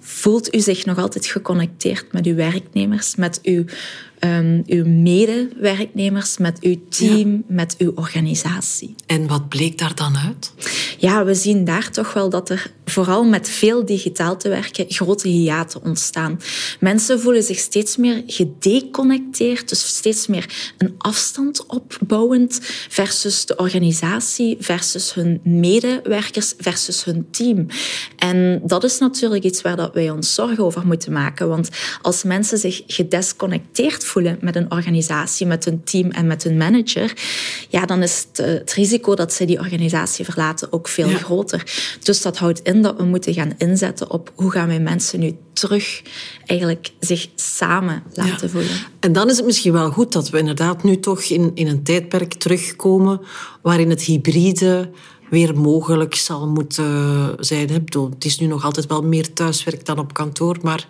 Voelt 0.00 0.54
u 0.54 0.60
zich 0.60 0.84
nog 0.84 0.98
altijd 0.98 1.26
geconnecteerd 1.26 2.12
met 2.12 2.26
uw 2.26 2.34
werknemers, 2.34 3.14
met 3.14 3.38
uw 3.42 3.64
um, 4.24 4.62
uw 4.66 4.86
medewerknemers, 4.86 6.38
met 6.38 6.60
uw 6.60 6.76
team, 6.88 7.44
met 7.46 7.74
uw 7.78 7.92
organisatie. 7.94 8.94
En 9.06 9.26
wat 9.26 9.48
bleek 9.48 9.78
daar 9.78 9.94
dan 9.94 10.16
uit? 10.16 10.52
Ja, 10.98 11.24
we 11.24 11.34
zien 11.34 11.64
daar 11.64 11.90
toch 11.90 12.12
wel 12.12 12.30
dat 12.30 12.50
er 12.50 12.70
vooral 12.84 13.24
met 13.24 13.48
veel 13.48 13.84
digitaal 13.84 14.36
te 14.36 14.48
werken 14.48 14.84
grote 14.88 15.28
hiaten 15.28 15.82
ontstaan. 15.82 16.40
Mensen 16.80 17.20
voelen 17.20 17.42
zich 17.42 17.58
steeds 17.58 17.96
meer 17.96 18.22
gedeconnecteerd, 18.26 19.68
dus 19.68 19.86
steeds 19.86 20.26
meer 20.26 20.72
een 20.78 20.94
afstand 20.98 21.66
opbouwend 21.66 22.58
versus 22.88 23.46
de 23.46 23.56
organisatie, 23.56 24.56
versus 24.60 25.14
hun 25.14 25.40
medewerkers, 25.42 26.54
versus 26.58 27.04
hun 27.04 27.26
team. 27.30 27.66
En 28.16 28.60
dat 28.64 28.84
is 28.84 28.98
natuurlijk 28.98 29.44
iets 29.44 29.62
waar 29.62 29.76
dat 29.76 29.94
wij 29.94 30.10
ons 30.10 30.34
zorgen 30.34 30.64
over 30.64 30.86
moeten 30.86 31.12
maken, 31.12 31.48
want 31.48 31.68
als 32.02 32.22
mensen 32.22 32.58
zich 32.58 32.82
gedesconnecteerd 32.86 34.04
voelen 34.04 34.38
met 34.40 34.56
een 34.56 34.72
organisatie, 34.72 35.46
met 35.46 35.64
hun 35.64 35.84
team 35.84 36.10
en 36.10 36.26
met 36.26 36.42
hun 36.42 36.56
manager, 36.56 37.12
ja, 37.68 37.86
dan 37.86 38.02
is 38.02 38.26
het, 38.28 38.46
het 38.46 38.72
risico 38.72 39.14
dat 39.14 39.32
ze 39.32 39.44
die 39.44 39.58
organisatie 39.58 40.24
verlaten 40.24 40.72
ook 40.72 40.88
veel 40.88 41.08
groter. 41.08 41.62
Dus 42.02 42.22
dat 42.22 42.38
houdt 42.38 42.60
in 42.60 42.73
dat 42.82 42.96
we 42.96 43.04
moeten 43.04 43.34
gaan 43.34 43.52
inzetten 43.58 44.10
op 44.10 44.32
hoe 44.34 44.50
gaan 44.50 44.66
wij 44.66 44.80
mensen 44.80 45.20
nu 45.20 45.36
terug 45.52 46.02
eigenlijk 46.46 46.92
zich 47.00 47.28
samen 47.34 48.02
laten 48.12 48.50
voelen. 48.50 48.70
En 49.00 49.12
dan 49.12 49.30
is 49.30 49.36
het 49.36 49.46
misschien 49.46 49.72
wel 49.72 49.90
goed 49.90 50.12
dat 50.12 50.30
we 50.30 50.38
inderdaad 50.38 50.82
nu 50.82 50.98
toch 50.98 51.22
in, 51.22 51.50
in 51.54 51.66
een 51.66 51.82
tijdperk 51.82 52.34
terugkomen 52.34 53.20
waarin 53.62 53.90
het 53.90 54.02
hybride 54.02 54.90
weer 55.34 55.58
mogelijk 55.58 56.14
zal 56.14 56.48
moeten 56.48 57.34
zijn. 57.38 57.68
Het 57.70 58.24
is 58.24 58.38
nu 58.38 58.46
nog 58.46 58.64
altijd 58.64 58.86
wel 58.86 59.02
meer 59.02 59.32
thuiswerk 59.32 59.86
dan 59.86 59.98
op 59.98 60.14
kantoor, 60.14 60.56
maar 60.62 60.86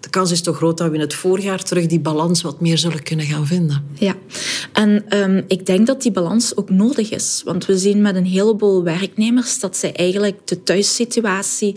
de 0.00 0.10
kans 0.10 0.30
is 0.30 0.40
toch 0.40 0.56
groot 0.56 0.78
dat 0.78 0.88
we 0.88 0.94
in 0.94 1.00
het 1.00 1.14
voorjaar 1.14 1.62
terug 1.62 1.86
die 1.86 2.00
balans 2.00 2.42
wat 2.42 2.60
meer 2.60 2.78
zullen 2.78 3.02
kunnen 3.02 3.26
gaan 3.26 3.46
vinden. 3.46 3.84
Ja, 3.94 4.14
en 4.72 5.18
um, 5.18 5.44
ik 5.46 5.66
denk 5.66 5.86
dat 5.86 6.02
die 6.02 6.12
balans 6.12 6.56
ook 6.56 6.70
nodig 6.70 7.10
is. 7.10 7.42
Want 7.44 7.66
we 7.66 7.78
zien 7.78 8.02
met 8.02 8.14
een 8.14 8.26
heleboel 8.26 8.82
werknemers 8.82 9.60
dat 9.60 9.76
zij 9.76 9.92
eigenlijk 9.92 10.46
de 10.46 10.62
thuissituatie, 10.62 11.74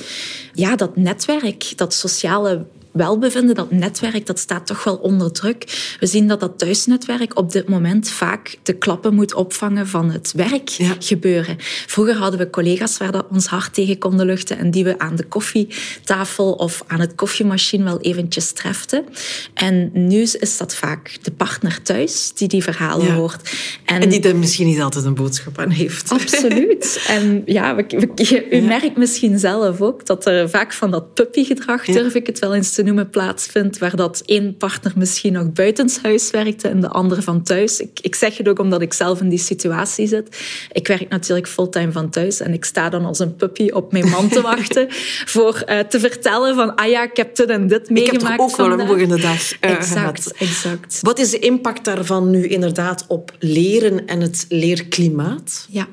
ja, 0.54 0.76
dat 0.76 0.96
netwerk, 0.96 1.74
dat 1.76 1.94
sociale 1.94 2.66
welbevinden, 2.92 3.56
dat 3.56 3.72
netwerk, 3.72 4.26
dat 4.26 4.40
staat 4.40 4.68
toch 4.68 4.84
wel 4.84 4.96
onder 4.96 5.32
druk. 5.32 5.96
We 6.00 6.06
zien 6.06 6.28
dat 6.28 6.40
dat 6.40 6.60
thuisnetwerk 6.60 7.38
op 7.38 7.52
dit 7.52 7.70
moment 7.70 8.10
vaak 8.10 8.58
de 8.64 8.74
klappen 8.74 9.14
moet 9.14 9.34
opvangen 9.34 9.88
van 9.88 10.12
het 10.12 10.32
werk 10.32 10.70
gebeuren. 11.00 11.56
Vroeger 11.88 12.16
hadden 12.16 12.40
we 12.40 12.50
collega's 12.50 12.98
waar 12.98 13.12
dat 13.12 13.26
ons 13.32 13.46
hart 13.46 13.74
tegen 13.74 13.98
konden 13.98 14.26
luchten 14.26 14.58
en 14.58 14.72
die 14.72 14.84
we 14.84 15.00
aan 15.00 15.16
de 15.16 15.24
koffietafel 15.24 16.52
of 16.52 16.84
aan 16.88 17.00
het 17.00 17.16
koffiemachine 17.16 17.84
wel 17.84 18.00
eventjes 18.00 18.52
treften. 18.52 19.06
En 19.54 19.92
nu 19.94 20.22
is 20.22 20.58
dat 20.58 20.76
vaak 20.76 21.18
de 21.22 21.32
partner 21.32 21.82
thuis 21.82 22.32
die 22.34 22.48
die 22.48 22.64
verhalen 22.64 23.14
hoort. 23.14 23.52
En, 23.86 24.02
en 24.02 24.10
die 24.10 24.22
er 24.22 24.36
misschien 24.36 24.68
niet 24.68 24.82
altijd 24.82 25.06
een 25.06 25.16
boodschap 25.16 25.60
aan 25.60 25.70
heeft. 25.70 26.12
Absoluut. 26.12 27.00
En 27.12 27.42
ja, 27.46 27.76
u 28.52 28.62
merkt 28.62 28.98
misschien 28.98 29.40
zelf 29.40 29.82
ook 29.82 30.06
dat 30.06 30.26
er 30.26 30.50
vaak 30.50 30.74
van 30.74 30.92
dat 30.92 31.14
puppygedrag, 31.14 31.86
durf 31.86 32.16
ik 32.16 32.28
het 32.28 32.40
wel 32.40 32.56
eens 32.56 32.74
te 32.74 32.81
noemen, 32.84 33.10
plaatsvindt, 33.10 33.78
waar 33.78 33.96
dat 33.96 34.22
één 34.26 34.58
partner 34.58 34.94
misschien 34.96 35.34
nog 35.34 35.52
buitenshuis 35.52 36.32
werkte 36.32 36.68
en 36.68 36.80
de 36.80 36.90
andere 36.90 37.22
van 37.22 37.44
thuis. 37.44 37.80
Ik, 37.80 38.00
ik 38.02 38.16
zeg 38.16 38.38
het 38.38 38.48
ook 38.48 38.60
omdat 38.60 38.82
ik 38.82 38.94
zelf 38.94 39.22
in 39.22 39.30
die 39.30 39.40
situatie 39.40 40.08
zit. 40.08 40.38
Ik 40.72 40.88
werk 40.88 41.10
natuurlijk 41.10 41.48
fulltime 41.48 41.92
van 41.92 42.10
thuis 42.10 42.40
en 42.40 42.54
ik 42.54 42.66
sta 42.66 42.90
dan 42.90 43.06
als 43.06 43.20
een 43.20 43.36
puppy 43.36 43.70
op 43.70 43.92
mijn 43.92 44.10
man 44.10 44.30
te 44.30 44.42
wachten 44.42 44.88
voor 45.34 45.64
uh, 45.70 45.80
te 45.80 46.00
vertellen 46.00 46.56
van, 46.56 46.76
ah 46.76 46.90
ja, 46.90 47.04
ik 47.04 47.18
heb 47.18 47.36
dit 47.36 47.50
en 47.50 47.68
dit 47.68 47.90
meegemaakt. 47.90 48.24
Ik 48.24 48.30
heb 48.30 48.40
ook 48.40 48.56
wel 48.56 48.80
een 48.80 48.88
volgende 48.88 49.20
dag 49.20 49.52
uh, 49.62 49.72
Exact, 49.72 50.32
exact. 50.32 51.00
Wat 51.02 51.20
is 51.20 51.30
de 51.30 51.40
impact 51.40 51.86
daarvan 51.86 52.30
nu 52.30 52.48
inderdaad 52.48 53.06
op 53.08 53.32
leren 53.40 54.06
en 54.06 54.22
het 54.22 54.46
leerklimaat? 54.50 55.68
Ja, 55.70 55.88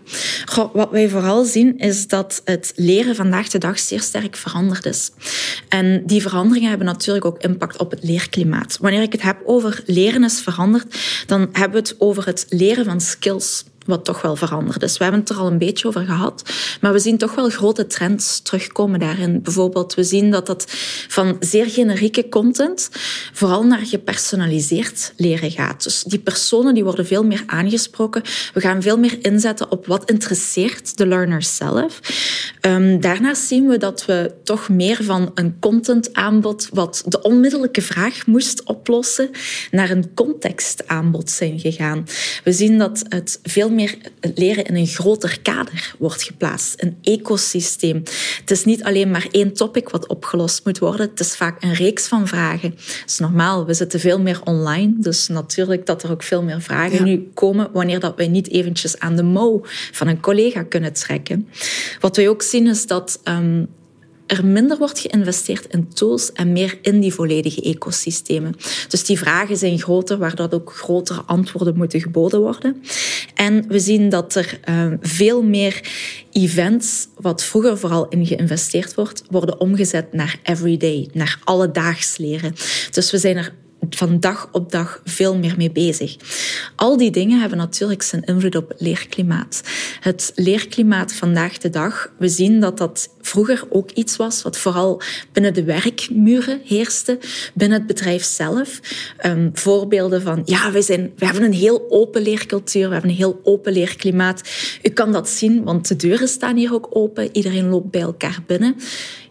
wat 0.73 0.91
wij 0.91 1.09
vooral 1.09 1.45
zien 1.45 1.79
is 1.79 2.09
dat 2.09 2.43
het 2.45 2.73
leren 2.77 3.15
vandaag 3.15 3.49
de 3.49 3.59
dag 3.59 3.79
zeer 3.79 4.01
sterk 4.01 4.37
veranderd 4.37 4.87
is. 4.87 5.11
En 5.69 6.03
die 6.07 6.23
veranderingen 6.23 6.71
hebben 6.79 6.97
natuurlijk 6.97 7.25
ook 7.25 7.43
impact 7.43 7.79
op 7.79 7.91
het 7.91 8.03
leerklimaat. 8.03 8.79
Wanneer 8.81 9.03
ik 9.03 9.13
het 9.13 9.23
heb 9.23 9.43
over 9.45 9.83
leren 9.87 10.25
is 10.25 10.41
veranderd, 10.41 11.25
dan 11.27 11.49
hebben 11.53 11.83
we 11.83 11.89
het 11.89 12.01
over 12.01 12.27
het 12.27 12.47
leren 12.49 12.85
van 12.85 13.01
skills 13.01 13.65
wat 13.89 14.05
toch 14.05 14.23
wel 14.23 14.37
veranderd 14.37 14.83
is. 14.83 14.97
We 14.97 15.03
hebben 15.03 15.21
het 15.21 15.31
er 15.31 15.37
al 15.37 15.47
een 15.47 15.59
beetje 15.59 15.89
over 15.89 16.05
gehad, 16.05 16.43
maar 16.81 16.93
we 16.93 16.99
zien 16.99 17.19
toch 17.19 17.35
wel 17.35 17.49
grote 17.49 17.87
trends 17.87 18.41
terugkomen 18.43 19.01
daarin. 19.01 19.43
Bijvoorbeeld, 19.43 19.95
we 19.95 20.05
zien 20.05 20.31
dat 20.31 20.47
dat 20.47 20.65
van 21.09 21.37
zeer 21.41 21.67
generieke 21.67 22.29
content 22.29 22.89
vooral 23.33 23.63
naar 23.63 23.87
gepersonaliseerd 23.87 25.13
leren 25.17 25.51
gaat. 25.51 25.83
Dus 25.83 26.03
die 26.03 26.19
personen 26.19 26.75
die 26.75 26.85
worden 26.85 27.07
veel 27.07 27.25
meer 27.25 27.43
aangesproken. 27.47 28.23
We 28.55 28.61
gaan 28.61 28.83
veel 28.83 28.99
meer 28.99 29.19
inzetten 29.23 29.71
op 29.71 29.87
wat 29.87 30.11
interesseert 30.11 30.97
de 30.97 31.07
learner 31.07 31.43
zelf. 31.43 32.01
Um, 32.61 33.01
daarnaast 33.01 33.47
zien 33.47 33.69
we 33.69 33.79
dat 33.79 34.05
we 34.05 34.35
toch 34.45 34.69
meer 34.69 35.05
van 35.05 35.31
een 35.35 35.57
contentaanbod 35.61 36.69
wat 36.73 37.03
de 37.07 37.23
onmiddellijke 37.23 37.83
vraag 37.83 38.27
moest 38.27 38.63
oplossen, 38.65 39.31
naar 39.71 39.91
een 39.91 40.15
contextaanbod 40.15 41.31
zijn 41.31 41.61
gegaan. 41.61 42.07
We 42.45 42.53
zien 42.53 42.79
dat 42.79 43.05
het 43.09 43.39
veel 43.43 43.71
meer 43.71 43.78
leren 44.35 44.65
in 44.65 44.77
een 44.77 44.87
groter 44.87 45.41
kader 45.43 45.95
wordt 45.99 46.23
geplaatst, 46.23 46.83
een 46.83 46.97
ecosysteem. 47.03 48.03
Het 48.41 48.51
is 48.51 48.65
niet 48.65 48.83
alleen 48.83 49.11
maar 49.11 49.27
één 49.31 49.53
topic 49.53 49.89
wat 49.89 50.09
opgelost 50.09 50.65
moet 50.65 50.79
worden, 50.79 51.09
het 51.09 51.21
is 51.21 51.37
vaak 51.37 51.63
een 51.63 51.75
reeks 51.75 52.07
van 52.07 52.27
vragen. 52.27 52.71
Dat 52.71 53.03
is 53.07 53.19
normaal, 53.19 53.67
we 53.67 53.75
zitten 53.75 54.01
veel 54.01 54.21
meer 54.21 54.41
online, 54.45 54.93
dus 54.97 55.29
natuurlijk 55.29 55.87
dat 55.87 56.03
er 56.03 56.11
ook 56.11 56.23
veel 56.23 56.43
meer 56.43 56.61
vragen 56.61 57.05
nu 57.05 57.31
komen 57.35 57.69
wanneer 57.73 58.01
dat 58.01 58.17
wij 58.17 58.29
niet 58.29 58.49
eventjes 58.49 58.99
aan 58.99 59.17
de 59.17 59.23
mouw 59.23 59.61
van 59.93 60.09
een 60.09 60.21
collega 60.21 60.63
kunnen 60.63 60.93
trekken. 60.93 61.49
Wat 62.01 62.17
wij 62.17 62.29
ook 62.29 62.43
zien 62.43 62.67
is 62.67 62.87
dat 62.87 63.21
um, 63.25 63.69
er 64.29 64.47
minder 64.47 64.79
wordt 64.79 64.99
geïnvesteerd 64.99 65.67
in 65.67 65.89
tools 65.89 66.33
en 66.33 66.53
meer 66.53 66.79
in 66.83 67.01
die 67.01 67.15
volledige 67.15 67.63
ecosystemen. 67.63 68.55
Dus 68.89 69.05
die 69.05 69.19
vragen 69.19 69.57
zijn 69.57 69.79
groter, 69.79 70.19
waar 70.19 70.35
dat 70.35 70.55
ook 70.55 70.73
grotere 70.73 71.21
antwoorden 71.27 71.77
moeten 71.77 72.01
geboden 72.01 72.41
worden. 72.41 72.83
En 73.35 73.69
we 73.69 73.79
zien 73.79 74.09
dat 74.09 74.35
er 74.35 74.61
uh, 74.69 74.93
veel 75.01 75.43
meer 75.43 75.81
events, 76.33 77.09
wat 77.17 77.45
vroeger 77.45 77.79
vooral 77.79 78.09
in 78.09 78.27
geïnvesteerd 78.27 78.95
wordt, 78.95 79.23
worden 79.31 79.61
omgezet 79.61 80.13
naar 80.13 80.39
everyday, 80.43 81.09
naar 81.13 81.39
alledaags 81.45 82.17
leren. 82.17 82.55
Dus 82.91 83.11
we 83.11 83.19
zijn 83.19 83.37
er 83.37 83.53
van 83.91 84.21
dag 84.21 84.49
op 84.53 84.71
dag 84.71 85.01
veel 85.05 85.37
meer 85.39 85.55
mee 85.57 85.71
bezig. 85.71 86.17
Al 86.77 86.97
die 86.97 87.11
dingen 87.11 87.41
hebben 87.41 87.59
natuurlijk 87.59 88.03
zijn 88.03 88.25
invloed 88.25 88.57
op 88.57 88.69
het 88.69 88.81
leerklimaat. 88.81 89.63
Het 90.01 90.33
leerklimaat 90.35 91.13
vandaag 91.13 91.59
de 91.59 91.71
dag, 91.71 92.13
we 92.19 92.29
zien 92.29 92.61
dat 92.61 92.79
dat 92.79 93.09
vroeger 93.21 93.65
ook 93.69 93.91
iets 93.91 94.17
was 94.17 94.43
wat 94.43 94.59
vooral 94.59 95.03
binnen 95.33 95.55
de 95.55 95.65
werkmuren 95.65 96.61
heerste, 96.65 97.19
binnen 97.55 97.79
het 97.79 97.87
bedrijf 97.87 98.25
zelf. 98.25 98.81
Um, 99.27 99.51
voorbeelden 99.53 100.23
van, 100.23 100.43
ja, 100.45 100.71
we, 100.71 100.83
zijn, 100.83 101.13
we 101.17 101.25
hebben 101.25 101.43
een 101.43 101.53
heel 101.53 101.87
open 101.89 102.23
leercultuur, 102.23 102.87
we 102.87 102.93
hebben 102.93 103.11
een 103.11 103.17
heel 103.17 103.41
open 103.43 103.73
leerklimaat. 103.73 104.43
U 104.83 104.89
kan 104.89 105.13
dat 105.13 105.29
zien, 105.29 105.65
want 105.65 105.89
de 105.89 105.97
deuren 105.97 106.29
staan 106.29 106.57
hier 106.57 106.75
ook 106.75 106.89
open, 106.91 107.29
iedereen 107.33 107.69
loopt 107.69 107.91
bij 107.91 108.01
elkaar 108.01 108.43
binnen. 108.47 108.77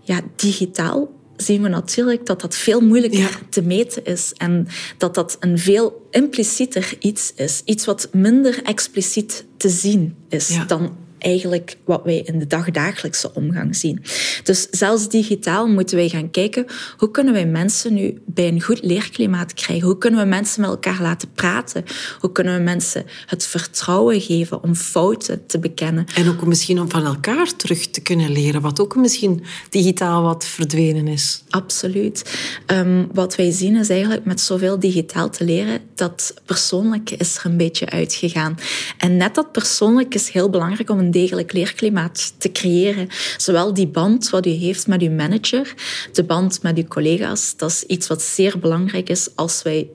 Ja, 0.02 0.22
digitaal 0.36 1.17
zien 1.38 1.62
we 1.62 1.68
natuurlijk 1.68 2.26
dat 2.26 2.42
dat 2.42 2.56
veel 2.56 2.82
moeilijker 2.82 3.40
te 3.50 3.62
meten 3.62 4.06
is 4.06 4.34
en 4.38 4.68
dat 4.98 5.16
dat 5.16 5.38
een 5.40 5.58
veel 5.58 6.08
implicieter 6.12 6.94
iets 7.00 7.34
is. 7.36 7.62
Iets 7.66 7.86
wat 7.86 8.10
minder 8.12 8.64
expliciet 8.64 9.46
te 9.58 9.70
zien 9.70 10.16
is 10.30 10.58
dan 10.68 10.96
eigenlijk 11.20 11.78
wat 11.86 12.02
wij 12.04 12.18
in 12.18 12.40
de 12.40 12.48
dagdagelijkse 12.48 13.34
omgang 13.34 13.76
zien. 13.76 14.04
Dus 14.44 14.68
zelfs 14.72 15.10
digitaal 15.10 15.68
moeten 15.68 15.96
wij 15.98 16.10
gaan 16.10 16.32
kijken 16.32 16.66
hoe 16.98 17.12
kunnen 17.12 17.34
wij 17.34 17.46
mensen 17.46 17.94
nu 17.94 18.22
bij 18.26 18.48
een 18.48 18.62
goed 18.62 18.84
leerklimaat 18.84 19.54
krijgen? 19.54 19.88
Hoe 19.88 19.98
kunnen 19.98 20.20
we 20.20 20.26
mensen 20.26 20.62
met 20.62 20.70
elkaar 20.70 21.02
laten 21.02 21.32
praten? 21.34 21.84
Hoe 22.20 22.32
kunnen 22.32 22.58
we 22.58 22.64
mensen 22.64 23.06
het 23.26 23.46
vertrouwen 23.46 24.22
geven 24.22 24.64
om 24.64 24.76
fouten 24.76 25.46
te 25.46 25.60
bekennen? 25.60 26.06
En 26.16 26.30
ook 26.30 26.46
misschien 26.46 26.80
om 26.80 26.90
van 26.90 27.06
elkaar 27.06 27.56
terug 27.56 27.88
te 27.88 28.02
kunnen 28.02 28.32
leren, 28.32 28.62
wat 28.62 28.80
ook 28.80 28.96
misschien 28.96 29.44
digitaal 29.70 30.24
wat 30.24 30.46
verdwenen 30.46 31.08
is. 31.08 31.44
Absoluut. 31.50 32.40
Um, 32.68 33.08
wat 33.14 33.36
wij 33.36 33.52
zien 33.52 33.76
is 33.76 33.90
eigenlijk 33.90 34.26
met 34.26 34.42
zoveel 34.42 34.80
digitaal 34.80 35.30
te 35.30 35.44
leren, 35.44 35.80
dat 35.96 36.34
persoonlijke 36.46 37.16
is 37.16 37.38
er 37.38 37.46
een 37.46 37.58
beetje 37.58 37.90
uitgegaan. 37.90 38.58
En 38.98 39.18
net 39.18 39.36
dat 39.36 39.52
persoonlijke 39.52 40.16
is 40.18 40.30
heel 40.30 40.50
belangrijk 40.50 40.90
om 40.90 41.00
een 41.08 41.14
degelijk 41.14 41.54
leerklimaat 41.54 42.34
te 42.38 42.52
creëren. 42.52 43.08
Zowel 43.38 43.74
die 43.74 43.88
band 43.88 44.30
wat 44.30 44.46
u 44.46 44.50
heeft 44.50 44.88
met 44.88 45.02
uw 45.02 45.12
manager, 45.12 45.74
de 46.12 46.24
band 46.24 46.62
met 46.62 46.78
uw 46.78 46.88
collega's, 46.88 47.54
dat 47.58 47.70
is 47.70 47.84
iets 47.84 48.08
wat 48.08 48.22
zeer 48.22 48.60
belangrijk 48.60 49.10
is 49.10 49.30
als 49.36 49.62
wij 49.62 49.90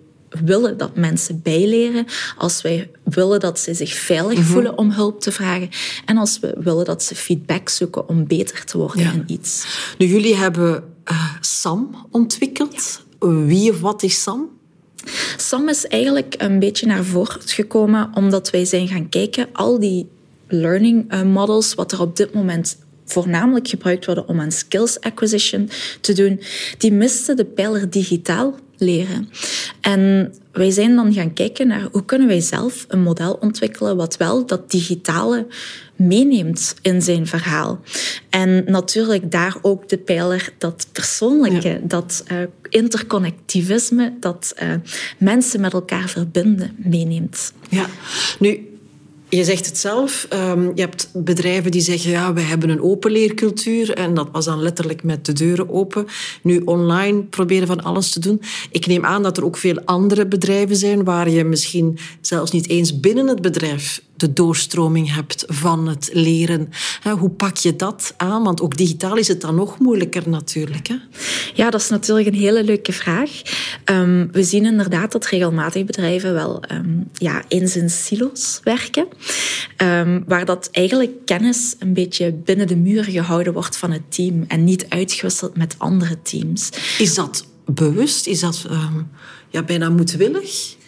willen 0.45 0.78
dat 0.78 0.97
mensen 0.97 1.40
bijleren, 1.42 2.07
als 2.37 2.62
wij 2.62 2.90
willen 3.04 3.40
dat 3.40 3.59
ze 3.59 3.75
zich 3.75 3.95
veilig 3.95 4.38
mhm. 4.38 4.47
voelen 4.47 4.78
om 4.78 4.90
hulp 4.90 5.21
te 5.21 5.33
vragen 5.33 5.69
en 6.04 6.16
als 6.16 6.38
we 6.38 6.54
willen 6.59 6.85
dat 6.85 7.02
ze 7.02 7.14
feedback 7.14 7.69
zoeken 7.69 8.09
om 8.09 8.26
beter 8.26 8.64
te 8.64 8.78
worden 8.78 9.12
in 9.12 9.25
iets. 9.26 9.66
Nu, 9.99 10.07
jullie 10.07 10.37
hebben 10.37 10.85
uh, 11.11 11.35
SAM 11.40 12.07
ontwikkeld. 12.11 13.02
Wie 13.19 13.71
of 13.71 13.81
wat 13.81 14.02
is 14.02 14.23
SAM? 14.23 14.49
SAM 15.37 15.69
is 15.69 15.87
eigenlijk 15.87 16.35
een 16.38 16.59
beetje 16.59 16.87
naar 16.87 17.04
voren 17.04 17.40
gekomen 17.45 18.11
omdat 18.14 18.50
wij 18.50 18.64
zijn 18.64 18.88
gaan 18.88 19.09
kijken, 19.09 19.49
al 19.52 19.81
die 19.81 20.09
learning 20.52 21.11
eh, 21.11 21.23
models, 21.23 21.75
wat 21.75 21.92
er 21.92 22.00
op 22.00 22.16
dit 22.16 22.35
moment 22.35 22.76
voornamelijk 23.04 23.68
gebruikt 23.68 24.06
worden 24.06 24.28
om 24.28 24.40
aan 24.40 24.52
skills 24.52 25.00
acquisition 25.00 25.71
te 26.00 26.12
doen, 26.12 26.40
die 26.78 26.92
misten 26.92 27.37
de 27.37 27.44
pijler 27.44 27.90
digitaal 27.90 28.54
leren. 28.76 29.28
En 29.80 30.35
wij 30.52 30.71
zijn 30.71 30.94
dan 30.94 31.12
gaan 31.12 31.32
kijken 31.32 31.66
naar 31.66 31.88
hoe 31.92 32.04
kunnen 32.04 32.28
wij 32.28 32.40
zelf 32.40 32.85
een 32.88 33.02
model 33.02 33.32
ontwikkelen 33.40 33.97
wat 33.97 34.16
wel 34.16 34.47
dat 34.47 34.71
digitale 34.71 35.47
meeneemt 35.97 36.75
in 36.82 37.02
zijn 37.02 37.26
verhaal. 37.26 37.80
En 38.30 38.64
natuurlijk 38.66 39.30
daar 39.30 39.56
ook 39.62 39.88
de 39.88 39.99
pijler 39.99 40.52
dat 40.59 40.87
persoonlijke, 40.92 41.80
dat 41.82 42.25
uh, 42.32 42.38
interconnectivisme, 42.68 44.12
dat 44.21 44.54
uh, 44.62 44.75
mensen 45.18 45.61
met 45.61 45.73
elkaar 45.73 46.09
verbinden 46.09 46.76
meeneemt. 46.76 47.52
Ja, 47.68 47.87
nu 48.38 48.72
je 49.37 49.45
zegt 49.45 49.67
het 49.67 49.79
zelf, 49.79 50.27
ehm, 50.29 50.71
je 50.75 50.81
hebt 50.81 51.09
bedrijven 51.12 51.71
die 51.71 51.81
zeggen 51.81 52.11
ja, 52.11 52.33
we 52.33 52.41
hebben 52.41 52.69
een 52.69 52.83
open 52.83 53.11
leercultuur 53.11 53.95
en 53.95 54.15
dat 54.15 54.29
was 54.33 54.45
dan 54.45 54.62
letterlijk 54.62 55.03
met 55.03 55.27
de 55.27 55.33
deuren 55.33 55.71
open. 55.71 56.07
Nu 56.43 56.61
online 56.65 57.23
proberen 57.23 57.67
van 57.67 57.83
alles 57.83 58.11
te 58.11 58.21
doen. 58.21 58.41
Ik 58.71 58.87
neem 58.87 59.05
aan 59.05 59.23
dat 59.23 59.37
er 59.37 59.45
ook 59.45 59.57
veel 59.57 59.81
andere 59.85 60.27
bedrijven 60.27 60.77
zijn 60.77 61.05
waar 61.05 61.31
je 61.31 61.45
misschien 61.45 61.99
zelfs 62.21 62.51
niet 62.51 62.69
eens 62.69 63.01
binnen 63.01 63.27
het 63.27 63.43
bedrijf 63.43 64.03
de 64.23 64.33
doorstroming 64.33 65.14
hebt 65.14 65.45
van 65.47 65.88
het 65.88 66.11
leren. 66.12 66.69
Hoe 67.19 67.31
pak 67.31 67.57
je 67.57 67.76
dat 67.76 68.14
aan? 68.17 68.43
Want 68.43 68.61
ook 68.61 68.76
digitaal 68.76 69.17
is 69.17 69.29
het 69.29 69.41
dan 69.41 69.55
nog 69.55 69.79
moeilijker 69.79 70.29
natuurlijk. 70.29 70.87
Hè? 70.87 70.95
Ja, 71.55 71.71
dat 71.71 71.81
is 71.81 71.88
natuurlijk 71.88 72.29
een 72.29 72.35
hele 72.35 72.64
leuke 72.64 72.93
vraag. 72.93 73.31
Ehm, 73.85 74.26
we 74.33 74.43
zien 74.43 74.64
inderdaad 74.64 75.12
dat 75.12 75.26
regelmatig 75.26 75.85
bedrijven 75.85 76.33
wel 76.33 76.62
um, 76.73 77.09
ja, 77.12 77.43
in 77.49 77.91
silo's 77.91 78.61
werken. 78.64 79.07
Ehm, 79.76 80.21
waar 80.26 80.45
dat 80.45 80.69
eigenlijk 80.73 81.12
kennis 81.25 81.75
een 81.79 81.93
beetje 81.93 82.33
binnen 82.33 82.67
de 82.67 82.76
muren 82.76 83.12
gehouden 83.12 83.52
wordt 83.52 83.76
van 83.76 83.91
het 83.91 84.02
team 84.09 84.45
en 84.49 84.64
niet 84.64 84.87
uitgewisseld 84.88 85.57
met 85.57 85.75
andere 85.79 86.23
teams. 86.23 86.69
Is 86.99 87.14
dat 87.14 87.47
bewust? 87.64 88.26
Is 88.26 88.41
dat 88.41 88.64
ehm, 88.71 89.02
ja, 89.49 89.62
bijna 89.62 89.91
moedwillig? 89.91 90.81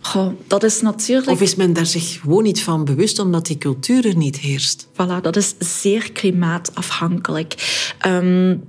Goh, 0.00 0.32
dat 0.46 0.62
is 0.62 0.80
natuurlijk... 0.80 1.30
Of 1.30 1.40
is 1.40 1.54
men 1.54 1.72
daar 1.72 1.86
zich 1.86 2.20
gewoon 2.20 2.42
niet 2.42 2.62
van 2.62 2.84
bewust 2.84 3.18
omdat 3.18 3.46
die 3.46 3.58
cultuur 3.58 4.06
er 4.06 4.16
niet 4.16 4.38
heerst? 4.38 4.88
Voilà, 4.92 5.20
dat 5.22 5.36
is 5.36 5.54
zeer 5.58 6.12
klimaatafhankelijk. 6.12 7.54
Um, 8.06 8.62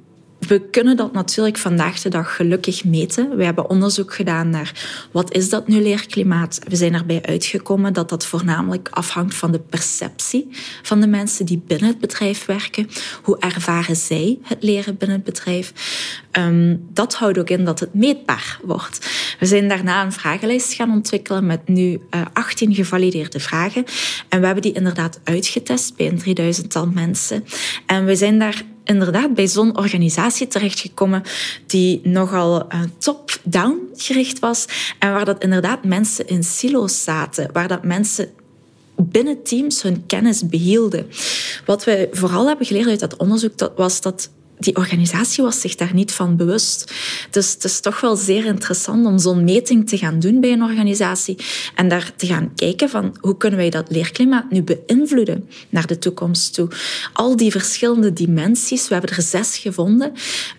we 0.47 0.69
kunnen 0.69 0.97
dat 0.97 1.13
natuurlijk 1.13 1.57
vandaag 1.57 2.01
de 2.01 2.09
dag 2.09 2.35
gelukkig 2.35 2.83
meten. 2.83 3.37
We 3.37 3.43
hebben 3.43 3.69
onderzoek 3.69 4.13
gedaan 4.13 4.49
naar 4.49 5.07
wat 5.11 5.33
is 5.33 5.49
dat 5.49 5.67
nu 5.67 5.81
leerklimaat. 5.81 6.59
We 6.67 6.75
zijn 6.75 6.93
erbij 6.93 7.21
uitgekomen 7.21 7.93
dat 7.93 8.09
dat 8.09 8.25
voornamelijk 8.25 8.87
afhangt 8.91 9.35
van 9.35 9.51
de 9.51 9.59
perceptie 9.59 10.47
van 10.81 11.01
de 11.01 11.07
mensen 11.07 11.45
die 11.45 11.63
binnen 11.67 11.87
het 11.87 11.99
bedrijf 11.99 12.45
werken. 12.45 12.89
Hoe 13.23 13.39
ervaren 13.39 13.95
zij 13.95 14.39
het 14.43 14.63
leren 14.63 14.97
binnen 14.97 15.17
het 15.17 15.25
bedrijf? 15.25 15.73
Um, 16.31 16.87
dat 16.93 17.15
houdt 17.15 17.37
ook 17.37 17.49
in 17.49 17.65
dat 17.65 17.79
het 17.79 17.93
meetbaar 17.93 18.59
wordt. 18.63 19.09
We 19.39 19.45
zijn 19.45 19.67
daarna 19.67 20.03
een 20.03 20.11
vragenlijst 20.11 20.73
gaan 20.73 20.91
ontwikkelen 20.91 21.45
met 21.45 21.67
nu 21.67 21.81
uh, 21.81 21.99
eh, 22.09 22.21
18 22.33 22.73
gevalideerde 22.73 23.39
vragen. 23.39 23.85
En 24.29 24.39
we 24.39 24.45
hebben 24.45 24.63
die 24.63 24.73
inderdaad 24.73 25.19
uitgetest 25.23 25.95
bij 25.95 26.07
een 26.07 26.17
3000 26.17 26.93
mensen. 26.93 27.45
En 27.85 28.05
we 28.05 28.15
zijn 28.15 28.39
daar 28.39 28.63
inderdaad 28.83 29.33
bij 29.33 29.47
zo'n 29.47 29.77
organisatie 29.77 30.47
terechtgekomen 30.47 31.23
die 31.65 32.01
nogal 32.03 32.65
uh, 32.73 32.81
top-down 32.97 33.79
gericht 33.95 34.39
was 34.39 34.65
en 34.99 35.13
waar 35.13 35.25
dat 35.25 35.43
inderdaad 35.43 35.83
mensen 35.83 36.27
in 36.27 36.43
silo's 36.43 37.03
zaten, 37.03 37.49
waar 37.53 37.67
dat 37.67 37.83
mensen 37.83 38.29
binnen 38.95 39.43
teams 39.43 39.81
hun 39.81 40.05
kennis 40.05 40.47
behielden. 40.47 41.07
Wat 41.65 41.83
we 41.83 42.07
vooral 42.11 42.47
hebben 42.47 42.65
geleerd 42.65 42.89
uit 42.89 42.99
dat 42.99 43.17
onderzoek 43.17 43.57
dat 43.57 43.71
was 43.75 44.01
dat 44.01 44.29
die 44.63 44.75
organisatie 44.75 45.43
was 45.43 45.61
zich 45.61 45.75
daar 45.75 45.93
niet 45.93 46.11
van 46.11 46.35
bewust. 46.35 46.93
Dus 47.29 47.53
het 47.53 47.63
is 47.63 47.79
toch 47.79 48.01
wel 48.01 48.15
zeer 48.15 48.45
interessant 48.45 49.05
om 49.05 49.19
zo'n 49.19 49.43
meting 49.43 49.89
te 49.89 49.97
gaan 49.97 50.19
doen 50.19 50.39
bij 50.39 50.51
een 50.51 50.63
organisatie 50.63 51.37
en 51.75 51.87
daar 51.87 52.11
te 52.15 52.25
gaan 52.25 52.51
kijken 52.55 52.89
van 52.89 53.15
hoe 53.19 53.37
kunnen 53.37 53.59
wij 53.59 53.69
dat 53.69 53.89
leerklimaat 53.89 54.51
nu 54.51 54.63
beïnvloeden 54.63 55.49
naar 55.69 55.87
de 55.87 55.99
toekomst 55.99 56.53
toe. 56.53 56.67
Al 57.13 57.35
die 57.35 57.51
verschillende 57.51 58.13
dimensies, 58.13 58.87
we 58.87 58.93
hebben 58.93 59.15
er 59.15 59.23
zes 59.23 59.57
gevonden, 59.57 60.11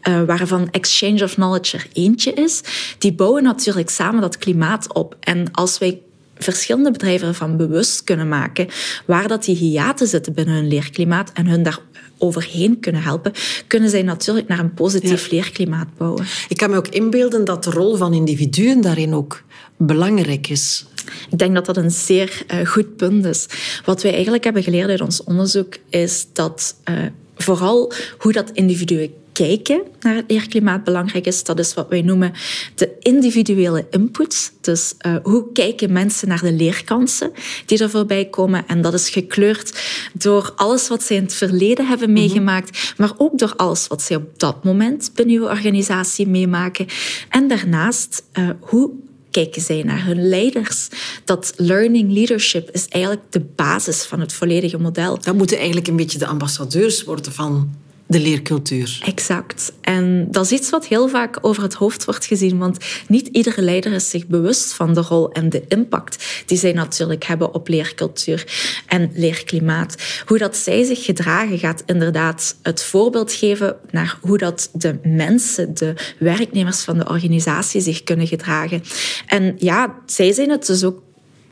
uh, 0.09 0.23
waarvan 0.23 0.68
exchange 0.71 1.23
of 1.23 1.35
knowledge 1.35 1.76
er 1.76 1.87
eentje 1.92 2.32
is, 2.32 2.61
die 2.99 3.12
bouwen 3.12 3.42
natuurlijk 3.42 3.90
samen 3.90 4.21
dat 4.21 4.38
klimaat 4.38 4.92
op. 4.92 5.16
En 5.21 5.50
als 5.52 5.78
wij 5.78 6.00
verschillende 6.38 6.90
bedrijven 6.90 7.28
ervan 7.28 7.56
bewust 7.56 8.04
kunnen 8.04 8.28
maken 8.28 8.68
waar 9.06 9.28
dat 9.28 9.44
die 9.44 9.56
hiaten 9.56 10.06
zitten 10.06 10.35
binnen 10.35 10.54
hun 10.54 10.68
leerklimaat 10.68 11.30
en 11.32 11.47
hun 11.47 11.62
daar 11.62 11.78
overheen 12.23 12.81
kunnen 12.81 13.02
helpen, 13.02 13.33
kunnen 13.67 13.91
zij 13.91 14.02
natuurlijk 14.02 14.49
naar 14.49 14.59
een 14.59 14.75
positief 14.75 15.31
leerklimaat 15.31 15.97
bouwen. 15.97 16.25
Ik 16.49 16.57
kan 16.57 16.71
me 16.71 16.76
ook 16.76 16.88
inbeelden 16.88 17.45
dat 17.45 17.64
de 17.64 17.71
rol 17.71 17.97
van 17.97 18.14
individuen 18.14 18.81
daarin 18.81 19.14
ook 19.14 19.43
belangrijk 19.76 20.49
is. 20.49 20.85
Ik 21.31 21.38
denk 21.38 21.55
dat 21.55 21.67
dat 21.67 21.76
een 21.76 21.91
zeer 21.91 22.43
uh, 22.55 22.67
goed 22.67 22.97
punt 22.97 23.25
is. 23.25 23.47
Wat 23.85 24.02
wij 24.02 24.12
eigenlijk 24.12 24.45
hebben 24.45 24.62
geleerd 24.62 24.91
uit 24.91 25.00
ons 25.00 25.25
onderzoek 25.25 25.76
is 25.88 26.26
dat 26.33 26.76
uh, 26.91 26.97
vooral 27.37 27.93
hoe 28.19 28.33
dat 28.33 28.50
individuen 28.50 29.11
kijken 29.32 29.82
naar 30.00 30.14
het 30.14 30.24
leerklimaat 30.28 30.84
belangrijk 30.84 31.26
is. 31.26 31.44
Dat 31.44 31.58
is 31.58 31.74
wat 31.74 31.88
wij 31.88 32.02
noemen 32.02 32.32
de 32.74 32.96
individuele 32.98 33.86
input. 33.90 34.52
Dus 34.60 34.94
uh, 35.06 35.16
hoe 35.22 35.52
kijken 35.52 35.92
mensen 35.92 36.28
naar 36.28 36.40
de 36.40 36.52
leerkansen 36.52 37.32
die 37.66 37.78
er 37.78 37.90
voorbij 37.90 38.24
komen. 38.24 38.66
En 38.66 38.82
dat 38.82 38.94
is 38.94 39.08
gekleurd 39.08 39.80
door 40.12 40.52
alles 40.56 40.88
wat 40.88 41.02
zij 41.02 41.16
in 41.16 41.22
het 41.22 41.34
verleden 41.34 41.86
hebben 41.86 42.10
mhm. 42.10 42.20
meegemaakt, 42.20 42.94
maar 42.96 43.12
ook 43.16 43.38
door 43.38 43.52
alles 43.56 43.86
wat 43.86 44.02
zij 44.02 44.16
op 44.16 44.38
dat 44.38 44.64
moment 44.64 45.10
binnen 45.14 45.36
uw 45.36 45.48
organisatie 45.48 46.28
meemaken. 46.28 46.86
En 47.28 47.48
daarnaast, 47.48 48.24
uh, 48.38 48.50
hoe 48.60 48.90
kijken 49.32 49.62
zij 49.62 49.82
naar 49.82 50.04
hun 50.04 50.28
leiders. 50.28 50.88
Dat 51.24 51.52
learning 51.56 52.12
leadership 52.12 52.70
is 52.70 52.88
eigenlijk 52.88 53.24
de 53.32 53.40
basis 53.40 54.04
van 54.04 54.20
het 54.20 54.32
volledige 54.32 54.78
model. 54.78 55.18
Dat 55.20 55.34
moeten 55.34 55.56
eigenlijk 55.56 55.86
een 55.86 55.96
beetje 55.96 56.18
de 56.18 56.26
ambassadeurs 56.26 57.04
worden 57.04 57.32
van 57.32 57.74
de 58.12 58.21
leercultuur. 58.21 59.00
Exact. 59.04 59.73
En 59.81 60.26
dat 60.31 60.45
is 60.45 60.52
iets 60.52 60.71
wat 60.71 60.87
heel 60.87 61.09
vaak 61.09 61.38
over 61.40 61.62
het 61.62 61.75
hoofd 61.75 62.04
wordt 62.04 62.26
gezien, 62.26 62.59
want 62.59 62.78
niet 63.09 63.26
iedere 63.26 63.62
leider 63.62 63.92
is 63.92 64.11
zich 64.11 64.26
bewust 64.26 64.73
van 64.73 64.95
de 64.95 65.00
rol 65.00 65.33
en 65.33 65.49
de 65.49 65.64
impact 65.69 66.42
die 66.47 66.59
zij 66.59 66.73
natuurlijk 66.73 67.25
hebben 67.25 67.54
op 67.54 67.69
leercultuur 67.69 68.47
en 68.87 69.11
leerklimaat. 69.14 69.95
Hoe 70.26 70.38
dat 70.38 70.57
zij 70.57 70.85
zich 70.85 71.04
gedragen 71.04 71.59
gaat 71.59 71.83
inderdaad 71.87 72.57
het 72.62 72.83
voorbeeld 72.83 73.33
geven 73.33 73.76
naar 73.90 74.19
hoe 74.21 74.39
dat 74.39 74.71
de 74.73 74.99
mensen, 75.02 75.75
de 75.75 75.95
werknemers 76.19 76.80
van 76.80 76.99
de 76.99 77.08
organisatie 77.08 77.80
zich 77.80 78.02
kunnen 78.02 78.26
gedragen. 78.26 78.82
En 79.26 79.54
ja, 79.58 79.99
zij 80.06 80.32
zijn 80.32 80.50
het 80.50 80.67
dus 80.67 80.84
ook 80.84 81.02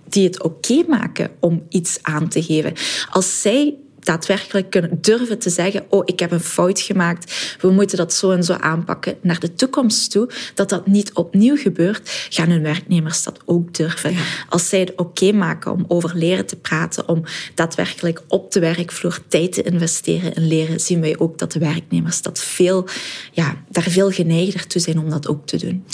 die 0.09 0.25
het 0.25 0.43
oké 0.43 0.85
maken 0.89 1.31
om 1.41 1.63
iets 1.69 1.99
aan 2.03 2.29
te 2.29 2.43
geven. 2.43 2.73
Als 3.11 3.41
zij 3.41 3.75
daadwerkelijk 4.11 4.71
kunnen 4.71 4.99
durven 5.01 5.39
te 5.39 5.51
zeggen: 5.51 5.85
Oh, 5.89 6.03
ik 6.05 6.21
heb 6.21 6.31
een 6.31 6.41
fout 6.41 6.81
gemaakt. 6.81 7.57
We 7.61 7.71
moeten 7.71 7.97
dat 7.97 8.13
zo 8.13 8.31
en 8.31 8.45
zo 8.45 8.53
aanpakken 8.53 9.17
naar 9.21 9.41
de 9.41 9.55
toekomst 9.55 10.11
toe. 10.11 10.29
Dat 10.55 10.69
dat 10.69 10.87
niet 10.87 11.13
opnieuw 11.13 11.57
gebeurt, 11.57 12.27
gaan 12.31 12.51
hun 12.51 12.63
werknemers 12.63 13.23
dat 13.23 13.41
ook 13.45 13.75
durven. 13.75 14.15
Als 14.49 14.69
zij 14.69 14.81
het 14.81 14.93
oké 14.97 15.33
maken 15.33 15.73
om 15.73 15.85
over 15.89 16.17
leren 16.17 16.47
te 16.47 16.57
praten, 16.57 17.09
om 17.09 17.25
daadwerkelijk 17.55 18.23
op 18.29 18.53
de 18.53 18.61
werkvloer 18.61 19.19
tijd 19.29 19.53
te 19.53 19.63
investeren 19.63 20.35
in 20.35 20.47
leren, 20.47 20.81
zien 20.81 21.01
wij 21.01 21.19
ook 21.19 21.39
dat 21.39 21.53
de 21.53 21.59
werknemers 21.59 22.23
dat 22.23 22.39
veel, 22.39 22.89
ja, 23.33 23.57
daar 23.69 23.91
veel 23.91 24.11
geneigder 24.11 24.67
toe 24.67 24.81
zijn 24.81 24.99
om 24.99 25.11
dat 25.11 25.29
ook 25.29 25.47
te 25.47 25.57
doen. 25.57 25.85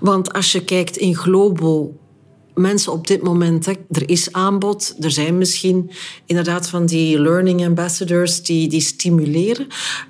Want 0.00 0.32
als 0.32 0.52
je 0.52 0.64
kijkt 0.64 0.96
in 0.96 1.16
Globo 1.16 1.94
mensen 2.56 2.92
op 2.92 3.06
dit 3.06 3.22
moment. 3.22 3.66
Hè, 3.66 3.72
er 3.90 4.10
is 4.10 4.32
aanbod, 4.32 4.94
er 5.00 5.10
zijn 5.10 5.38
misschien 5.38 5.90
inderdaad 6.26 6.68
van 6.68 6.86
die 6.86 7.20
learning 7.20 7.64
ambassadors 7.64 8.42
die, 8.42 8.68
die 8.68 8.80
stimuleren. 8.80 9.66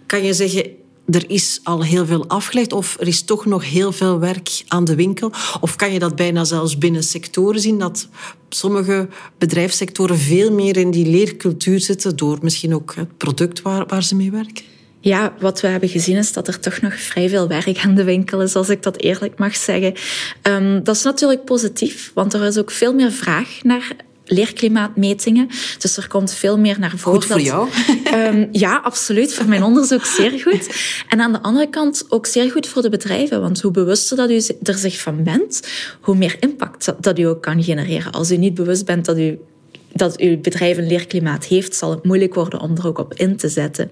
Kan 0.07 0.25
je 0.25 0.35
zeggen, 0.35 0.71
er 1.07 1.31
is 1.31 1.61
al 1.63 1.85
heel 1.85 2.07
veel 2.07 2.29
afgelegd 2.29 2.73
of 2.73 2.97
er 3.01 3.07
is 3.07 3.23
toch 3.23 3.47
nog 3.47 3.71
heel 3.71 3.93
veel 3.93 4.19
werk 4.19 4.63
aan 4.69 4.85
de 4.85 4.95
winkel? 4.95 5.31
Of 5.61 5.77
kan 5.77 5.93
je 5.93 5.99
dat 5.99 6.17
bijna 6.17 6.45
zelfs 6.45 6.79
binnen 6.79 7.03
sectoren 7.03 7.61
zien, 7.61 7.79
dat 7.79 8.09
sommige 8.49 9.09
bedrijfssectoren 9.39 10.19
veel 10.19 10.53
meer 10.53 10.77
in 10.77 10.91
die 10.91 11.07
leercultuur 11.07 11.81
zitten 11.81 12.17
door 12.17 12.39
misschien 12.43 12.75
ook 12.75 12.95
het 12.95 13.17
product 13.17 13.63
waar, 13.63 13.87
waar 13.87 14.03
ze 14.03 14.15
mee 14.15 14.31
werken? 14.31 14.76
Ja, 15.07 15.35
wat 15.39 15.61
we 15.61 15.67
hebben 15.67 15.89
gezien 15.89 16.17
is 16.17 16.33
dat 16.33 16.49
er 16.49 16.61
toch 16.61 16.81
nog 16.81 16.95
vrij 16.95 17.29
veel 17.29 17.49
werk 17.49 17.79
aan 17.85 17.95
de 17.95 18.05
winkel 18.05 18.43
is, 18.43 18.55
als 18.55 18.69
ik 18.69 18.83
dat 18.83 18.97
eerlijk 18.97 19.39
mag 19.39 19.57
zeggen. 19.57 19.95
Um, 20.43 20.85
dat 20.85 20.97
is 20.97 21.03
natuurlijk 21.03 21.45
positief, 21.45 22.11
want 22.15 22.35
er 22.35 22.45
is 22.45 22.59
ook 22.59 22.71
veel 22.71 22.95
meer 22.95 23.13
vraag 23.13 23.59
naar 23.63 23.97
leerklimaatmetingen. 24.25 25.49
Dus 25.79 25.97
er 25.97 26.09
komt 26.09 26.33
veel 26.33 26.59
meer 26.59 26.79
naar 26.79 26.93
voren. 26.97 27.23
Goed 27.23 27.31
voor 27.31 27.41
jou? 27.41 27.69
Um, 28.15 28.49
ja, 28.65 28.77
absoluut. 28.77 29.35
Voor 29.35 29.49
mijn 29.49 29.63
onderzoek 29.63 30.05
zeer 30.05 30.41
goed. 30.41 30.69
En 31.09 31.21
aan 31.21 31.33
de 31.33 31.43
andere 31.43 31.71
kant 31.71 32.05
ook 32.09 32.27
zeer 32.27 32.51
goed 32.51 32.67
voor 32.67 32.83
de 32.83 32.89
bedrijven. 32.89 33.41
Want 33.41 33.61
hoe 33.61 33.71
bewuster 33.71 34.17
dat 34.17 34.31
u 34.31 34.43
er 34.63 34.75
zich 34.75 35.01
van 35.01 35.23
bent, 35.23 35.61
hoe 36.01 36.17
meer 36.17 36.37
impact 36.41 36.93
dat 37.01 37.19
u 37.19 37.23
ook 37.23 37.43
kan 37.43 37.63
genereren. 37.63 38.13
Als 38.13 38.31
u 38.31 38.37
niet 38.37 38.55
bewust 38.55 38.85
bent 38.85 39.05
dat 39.05 39.19
u 39.19 39.39
dat 39.97 40.19
uw 40.19 40.41
bedrijf 40.41 40.77
een 40.77 40.87
leerklimaat 40.87 41.45
heeft, 41.45 41.75
zal 41.75 41.91
het 41.91 42.05
moeilijk 42.05 42.35
worden 42.35 42.61
om 42.61 42.77
er 42.77 42.87
ook 42.87 42.99
op 42.99 43.15
in 43.15 43.37
te 43.37 43.49
zetten. 43.49 43.91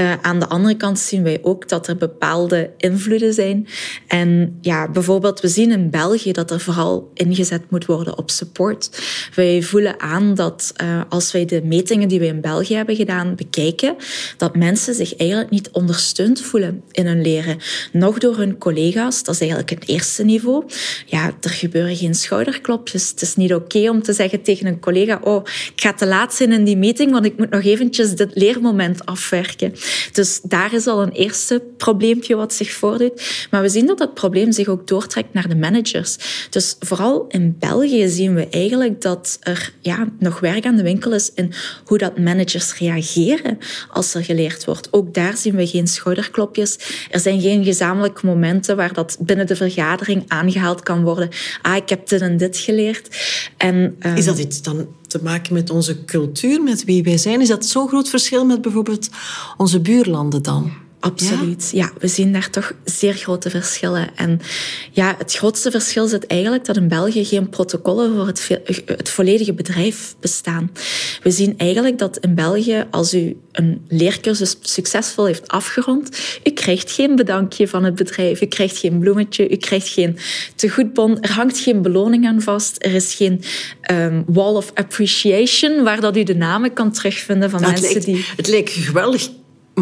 Uh, 0.00 0.12
aan 0.22 0.40
de 0.40 0.48
andere 0.48 0.76
kant 0.76 0.98
zien 0.98 1.22
wij 1.22 1.38
ook 1.42 1.68
dat 1.68 1.86
er 1.86 1.96
bepaalde 1.96 2.70
invloeden 2.76 3.34
zijn. 3.34 3.66
En 4.06 4.58
ja, 4.60 4.90
bijvoorbeeld, 4.90 5.40
we 5.40 5.48
zien 5.48 5.70
in 5.70 5.90
België 5.90 6.32
dat 6.32 6.50
er 6.50 6.60
vooral 6.60 7.10
ingezet 7.14 7.70
moet 7.70 7.86
worden 7.86 8.18
op 8.18 8.30
support. 8.30 9.02
Wij 9.34 9.62
voelen 9.62 10.00
aan 10.00 10.34
dat 10.34 10.72
uh, 10.82 11.02
als 11.08 11.32
wij 11.32 11.44
de 11.44 11.62
metingen 11.64 12.08
die 12.08 12.18
we 12.18 12.26
in 12.26 12.40
België 12.40 12.74
hebben 12.74 12.96
gedaan 12.96 13.34
bekijken, 13.34 13.96
dat 14.36 14.56
mensen 14.56 14.94
zich 14.94 15.16
eigenlijk 15.16 15.50
niet 15.50 15.70
ondersteund 15.70 16.40
voelen 16.40 16.82
in 16.92 17.06
hun 17.06 17.22
leren. 17.22 17.58
Nog 17.92 18.18
door 18.18 18.36
hun 18.36 18.58
collega's, 18.58 19.22
dat 19.22 19.34
is 19.34 19.40
eigenlijk 19.40 19.70
het 19.70 19.88
eerste 19.88 20.24
niveau. 20.24 20.64
Ja, 21.06 21.32
er 21.40 21.50
gebeuren 21.50 21.96
geen 21.96 22.14
schouderklopjes. 22.14 23.10
Het 23.10 23.22
is 23.22 23.36
niet 23.36 23.54
oké 23.54 23.90
om 23.90 24.02
te 24.02 24.12
zeggen 24.12 24.42
tegen 24.42 24.66
een 24.66 24.80
collega 24.80 25.20
oh, 25.28 25.44
ik 25.74 25.80
ga 25.80 25.92
te 25.92 26.06
laat 26.06 26.34
zijn 26.34 26.52
in 26.52 26.64
die 26.64 26.76
meeting, 26.76 27.10
want 27.10 27.24
ik 27.24 27.38
moet 27.38 27.50
nog 27.50 27.64
eventjes 27.64 28.14
dit 28.14 28.30
leermoment 28.34 29.06
afwerken. 29.06 29.74
Dus 30.12 30.40
daar 30.42 30.74
is 30.74 30.86
al 30.86 31.02
een 31.02 31.12
eerste 31.12 31.62
probleempje 31.76 32.36
wat 32.36 32.52
zich 32.52 32.72
voordoet. 32.72 33.46
Maar 33.50 33.62
we 33.62 33.68
zien 33.68 33.86
dat 33.86 33.98
dat 33.98 34.14
probleem 34.14 34.52
zich 34.52 34.68
ook 34.68 34.86
doortrekt 34.86 35.32
naar 35.32 35.48
de 35.48 35.56
managers. 35.56 36.16
Dus 36.50 36.76
vooral 36.80 37.24
in 37.28 37.56
België 37.58 38.08
zien 38.08 38.34
we 38.34 38.48
eigenlijk 38.48 39.00
dat 39.00 39.38
er 39.40 39.72
ja, 39.80 40.08
nog 40.18 40.40
werk 40.40 40.66
aan 40.66 40.76
de 40.76 40.82
winkel 40.82 41.12
is 41.12 41.30
in 41.34 41.52
hoe 41.84 41.98
dat 41.98 42.18
managers 42.18 42.78
reageren 42.78 43.58
als 43.90 44.14
er 44.14 44.24
geleerd 44.24 44.64
wordt. 44.64 44.88
Ook 44.90 45.14
daar 45.14 45.36
zien 45.36 45.54
we 45.54 45.66
geen 45.66 45.86
schouderklopjes. 45.86 46.78
Er 47.10 47.20
zijn 47.20 47.40
geen 47.40 47.64
gezamenlijke 47.64 48.26
momenten 48.26 48.76
waar 48.76 48.92
dat 48.92 49.16
binnen 49.20 49.46
de 49.46 49.56
vergadering 49.56 50.24
aangehaald 50.28 50.82
kan 50.82 51.02
worden. 51.02 51.28
Ah, 51.62 51.76
ik 51.76 51.88
heb 51.88 52.08
dit 52.08 52.20
en 52.20 52.36
dit 52.36 52.56
geleerd. 52.56 53.08
En, 53.56 53.96
is 54.14 54.24
dat 54.24 54.34
ehm, 54.34 54.46
iets 54.46 54.62
dan 54.62 54.88
te 55.08 55.22
maken 55.22 55.54
met 55.54 55.70
onze 55.70 56.04
cultuur, 56.04 56.62
met 56.62 56.84
wie 56.84 57.02
wij 57.02 57.18
zijn. 57.18 57.40
Is 57.40 57.48
dat 57.48 57.66
zo'n 57.66 57.88
groot 57.88 58.08
verschil 58.08 58.44
met 58.44 58.62
bijvoorbeeld 58.62 59.08
onze 59.56 59.80
buurlanden 59.80 60.42
dan? 60.42 60.72
Absoluut. 61.00 61.70
Ja? 61.72 61.90
we 61.98 62.08
zien 62.08 62.32
daar 62.32 62.50
toch 62.50 62.72
zeer 62.84 63.14
grote 63.14 63.50
verschillen. 63.50 64.16
En 64.16 64.40
ja, 64.90 65.14
het 65.18 65.34
grootste 65.34 65.70
verschil 65.70 66.06
zit 66.06 66.26
eigenlijk 66.26 66.64
dat 66.64 66.76
in 66.76 66.88
België 66.88 67.24
geen 67.24 67.48
protocollen 67.48 68.14
voor 68.14 68.26
het, 68.26 68.60
het 68.86 69.08
volledige 69.08 69.52
bedrijf 69.52 70.16
bestaan. 70.20 70.70
We 71.22 71.30
zien 71.30 71.54
eigenlijk 71.56 71.98
dat 71.98 72.18
in 72.18 72.34
België, 72.34 72.86
als 72.90 73.14
u 73.14 73.36
een 73.52 73.84
leercursus 73.88 74.56
succesvol 74.60 75.24
heeft 75.24 75.48
afgerond, 75.48 76.18
u 76.44 76.50
krijgt 76.50 76.90
geen 76.90 77.16
bedankje 77.16 77.68
van 77.68 77.84
het 77.84 77.94
bedrijf, 77.94 78.40
u 78.40 78.46
krijgt 78.46 78.78
geen 78.78 78.98
bloemetje, 78.98 79.50
u 79.50 79.56
krijgt 79.56 79.88
geen 79.88 80.18
tegoedbon, 80.54 81.20
er 81.20 81.32
hangt 81.32 81.58
geen 81.58 81.82
beloning 81.82 82.26
aan 82.26 82.42
vast, 82.42 82.84
er 82.84 82.94
is 82.94 83.14
geen 83.14 83.42
um, 83.90 84.24
wall 84.26 84.54
of 84.54 84.70
appreciation 84.74 85.82
waar 85.82 86.00
dat 86.00 86.16
u 86.16 86.22
de 86.22 86.34
namen 86.34 86.72
kan 86.72 86.92
terugvinden 86.92 87.50
van 87.50 87.60
mensen 87.60 88.00
die... 88.00 88.24
Het 88.36 88.48
lijkt 88.48 88.70
geweldig 88.70 89.28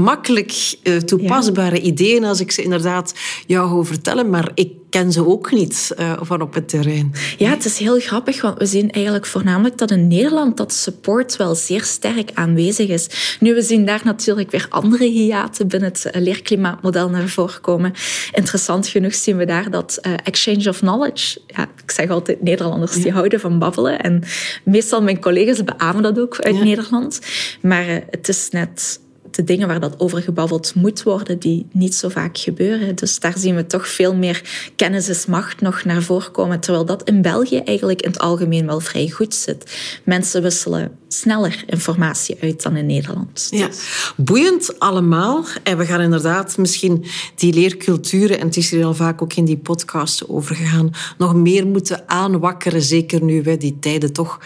makkelijk 0.02 0.76
uh, 0.82 0.96
toepasbare 0.96 1.80
ideeën 1.80 2.24
als 2.24 2.40
ik 2.40 2.50
ze 2.50 2.62
inderdaad 2.62 3.14
jou 3.46 3.68
hoor 3.68 3.86
vertellen, 3.86 4.30
maar 4.30 4.50
ik 4.54 4.70
ken 4.90 5.12
ze 5.12 5.26
ook 5.26 5.52
niet 5.52 5.94
uh, 5.98 6.12
van 6.20 6.40
op 6.40 6.54
het 6.54 6.68
terrein. 6.68 7.12
Ja, 7.38 7.50
het 7.50 7.64
is 7.64 7.78
heel 7.78 8.00
grappig, 8.00 8.40
want 8.40 8.58
we 8.58 8.66
zien 8.66 8.90
eigenlijk 8.90 9.26
voornamelijk 9.26 9.78
dat 9.78 9.90
in 9.90 10.06
Nederland 10.06 10.56
dat 10.56 10.72
support 10.72 11.36
wel 11.36 11.54
zeer 11.54 11.84
sterk 11.84 12.30
aanwezig 12.34 12.88
is. 12.88 13.36
Nu, 13.40 13.54
we 13.54 13.62
zien 13.62 13.86
daar 13.86 14.00
natuurlijk 14.04 14.50
weer 14.50 14.66
andere 14.68 15.04
hiaten 15.04 15.68
binnen 15.68 15.88
het 15.88 16.04
eh, 16.04 16.22
leerklimaatmodel 16.22 17.10
naar 17.10 17.28
voren 17.28 17.60
komen. 17.60 17.92
Interessant 18.32 18.88
genoeg 18.88 19.14
zien 19.14 19.36
we 19.36 19.44
daar 19.44 19.70
dat 19.70 19.98
uh, 20.02 20.12
exchange 20.24 20.68
of 20.68 20.78
knowledge, 20.78 21.40
ja, 21.46 21.68
ik 21.82 21.90
zeg 21.90 22.10
altijd 22.10 22.42
Nederlanders 22.42 22.92
die 22.92 23.12
houden 23.12 23.40
van 23.40 23.58
babbelen 23.58 24.00
en 24.00 24.22
meestal 24.64 25.02
mijn 25.02 25.20
collega's 25.20 25.64
beamen 25.64 26.02
dat 26.02 26.18
ook 26.18 26.40
uit 26.40 26.62
Nederland, 26.64 27.20
maar 27.60 27.86
het 28.10 28.28
is 28.28 28.48
net 28.50 29.00
de 29.36 29.44
dingen 29.44 29.68
waar 29.68 29.80
dat 29.80 30.00
over 30.00 30.22
gebabbeld 30.22 30.74
moet 30.74 31.02
worden, 31.02 31.38
die 31.38 31.66
niet 31.72 31.94
zo 31.94 32.08
vaak 32.08 32.38
gebeuren. 32.38 32.94
Dus 32.94 33.18
daar 33.20 33.38
zien 33.38 33.56
we 33.56 33.66
toch 33.66 33.88
veel 33.88 34.14
meer 34.14 34.42
kennis 34.76 35.08
is 35.08 35.26
macht 35.26 35.60
nog 35.60 35.84
naar 35.84 36.02
voren 36.02 36.30
komen, 36.30 36.60
terwijl 36.60 36.84
dat 36.84 37.08
in 37.08 37.22
België 37.22 37.58
eigenlijk 37.58 38.02
in 38.02 38.10
het 38.10 38.18
algemeen 38.18 38.66
wel 38.66 38.80
vrij 38.80 39.08
goed 39.08 39.34
zit. 39.34 39.76
Mensen 40.04 40.42
wisselen 40.42 40.98
sneller 41.08 41.64
informatie 41.66 42.36
uit 42.40 42.62
dan 42.62 42.76
in 42.76 42.86
Nederland. 42.86 43.48
Ja, 43.50 43.68
boeiend 44.16 44.78
allemaal. 44.78 45.44
En 45.62 45.78
we 45.78 45.86
gaan 45.86 46.00
inderdaad 46.00 46.58
misschien 46.58 47.04
die 47.34 47.52
leerculturen, 47.52 48.38
en 48.38 48.46
het 48.46 48.56
is 48.56 48.72
er 48.72 48.84
al 48.84 48.94
vaak 48.94 49.22
ook 49.22 49.32
in 49.32 49.44
die 49.44 49.56
podcast 49.56 50.28
over 50.28 50.56
gegaan, 50.56 50.90
nog 51.18 51.34
meer 51.34 51.66
moeten 51.66 52.08
aanwakkeren. 52.08 52.82
Zeker 52.82 53.22
nu 53.22 53.42
we 53.42 53.56
die 53.56 53.78
tijden 53.78 54.12
toch 54.12 54.40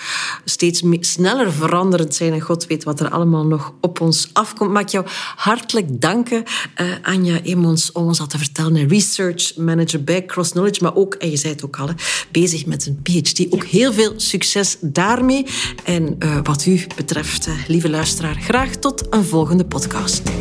steeds 0.45 0.83
sneller 1.01 1.53
veranderend 1.53 2.15
zijn 2.15 2.33
en 2.33 2.41
God 2.41 2.67
weet 2.67 2.85
wat 2.85 3.01
er 3.01 3.11
allemaal 3.11 3.47
nog 3.47 3.73
op 3.81 4.01
ons 4.01 4.31
afkomt. 4.33 4.71
Mag 4.81 4.91
jou 4.91 5.07
hartelijk 5.37 6.01
danken, 6.01 6.45
uh, 6.81 6.87
Anja 7.03 7.41
Emons, 7.43 7.93
om 7.93 8.07
ons 8.07 8.19
dat 8.19 8.31
te 8.31 8.39
vertellen. 8.39 8.89
Research 8.89 9.57
manager 9.57 10.05
bij 10.05 10.25
Cross 10.25 10.51
Knowledge, 10.51 10.83
maar 10.83 10.95
ook, 10.97 11.15
en 11.15 11.31
je 11.31 11.37
zei 11.37 11.53
het 11.53 11.65
ook 11.65 11.77
al, 11.77 11.89
bezig 12.31 12.67
met 12.67 12.87
een 12.87 13.03
PhD. 13.03 13.47
Ook 13.51 13.65
heel 13.65 13.93
veel 13.93 14.13
succes 14.17 14.77
daarmee. 14.81 15.47
En 15.85 16.17
uh, 16.19 16.39
wat 16.43 16.67
u 16.67 16.87
betreft, 16.97 17.47
eh, 17.47 17.53
lieve 17.67 17.91
luisteraar, 17.91 18.35
graag 18.35 18.77
tot 18.77 19.07
een 19.11 19.25
volgende 19.25 19.65
podcast. 19.65 20.40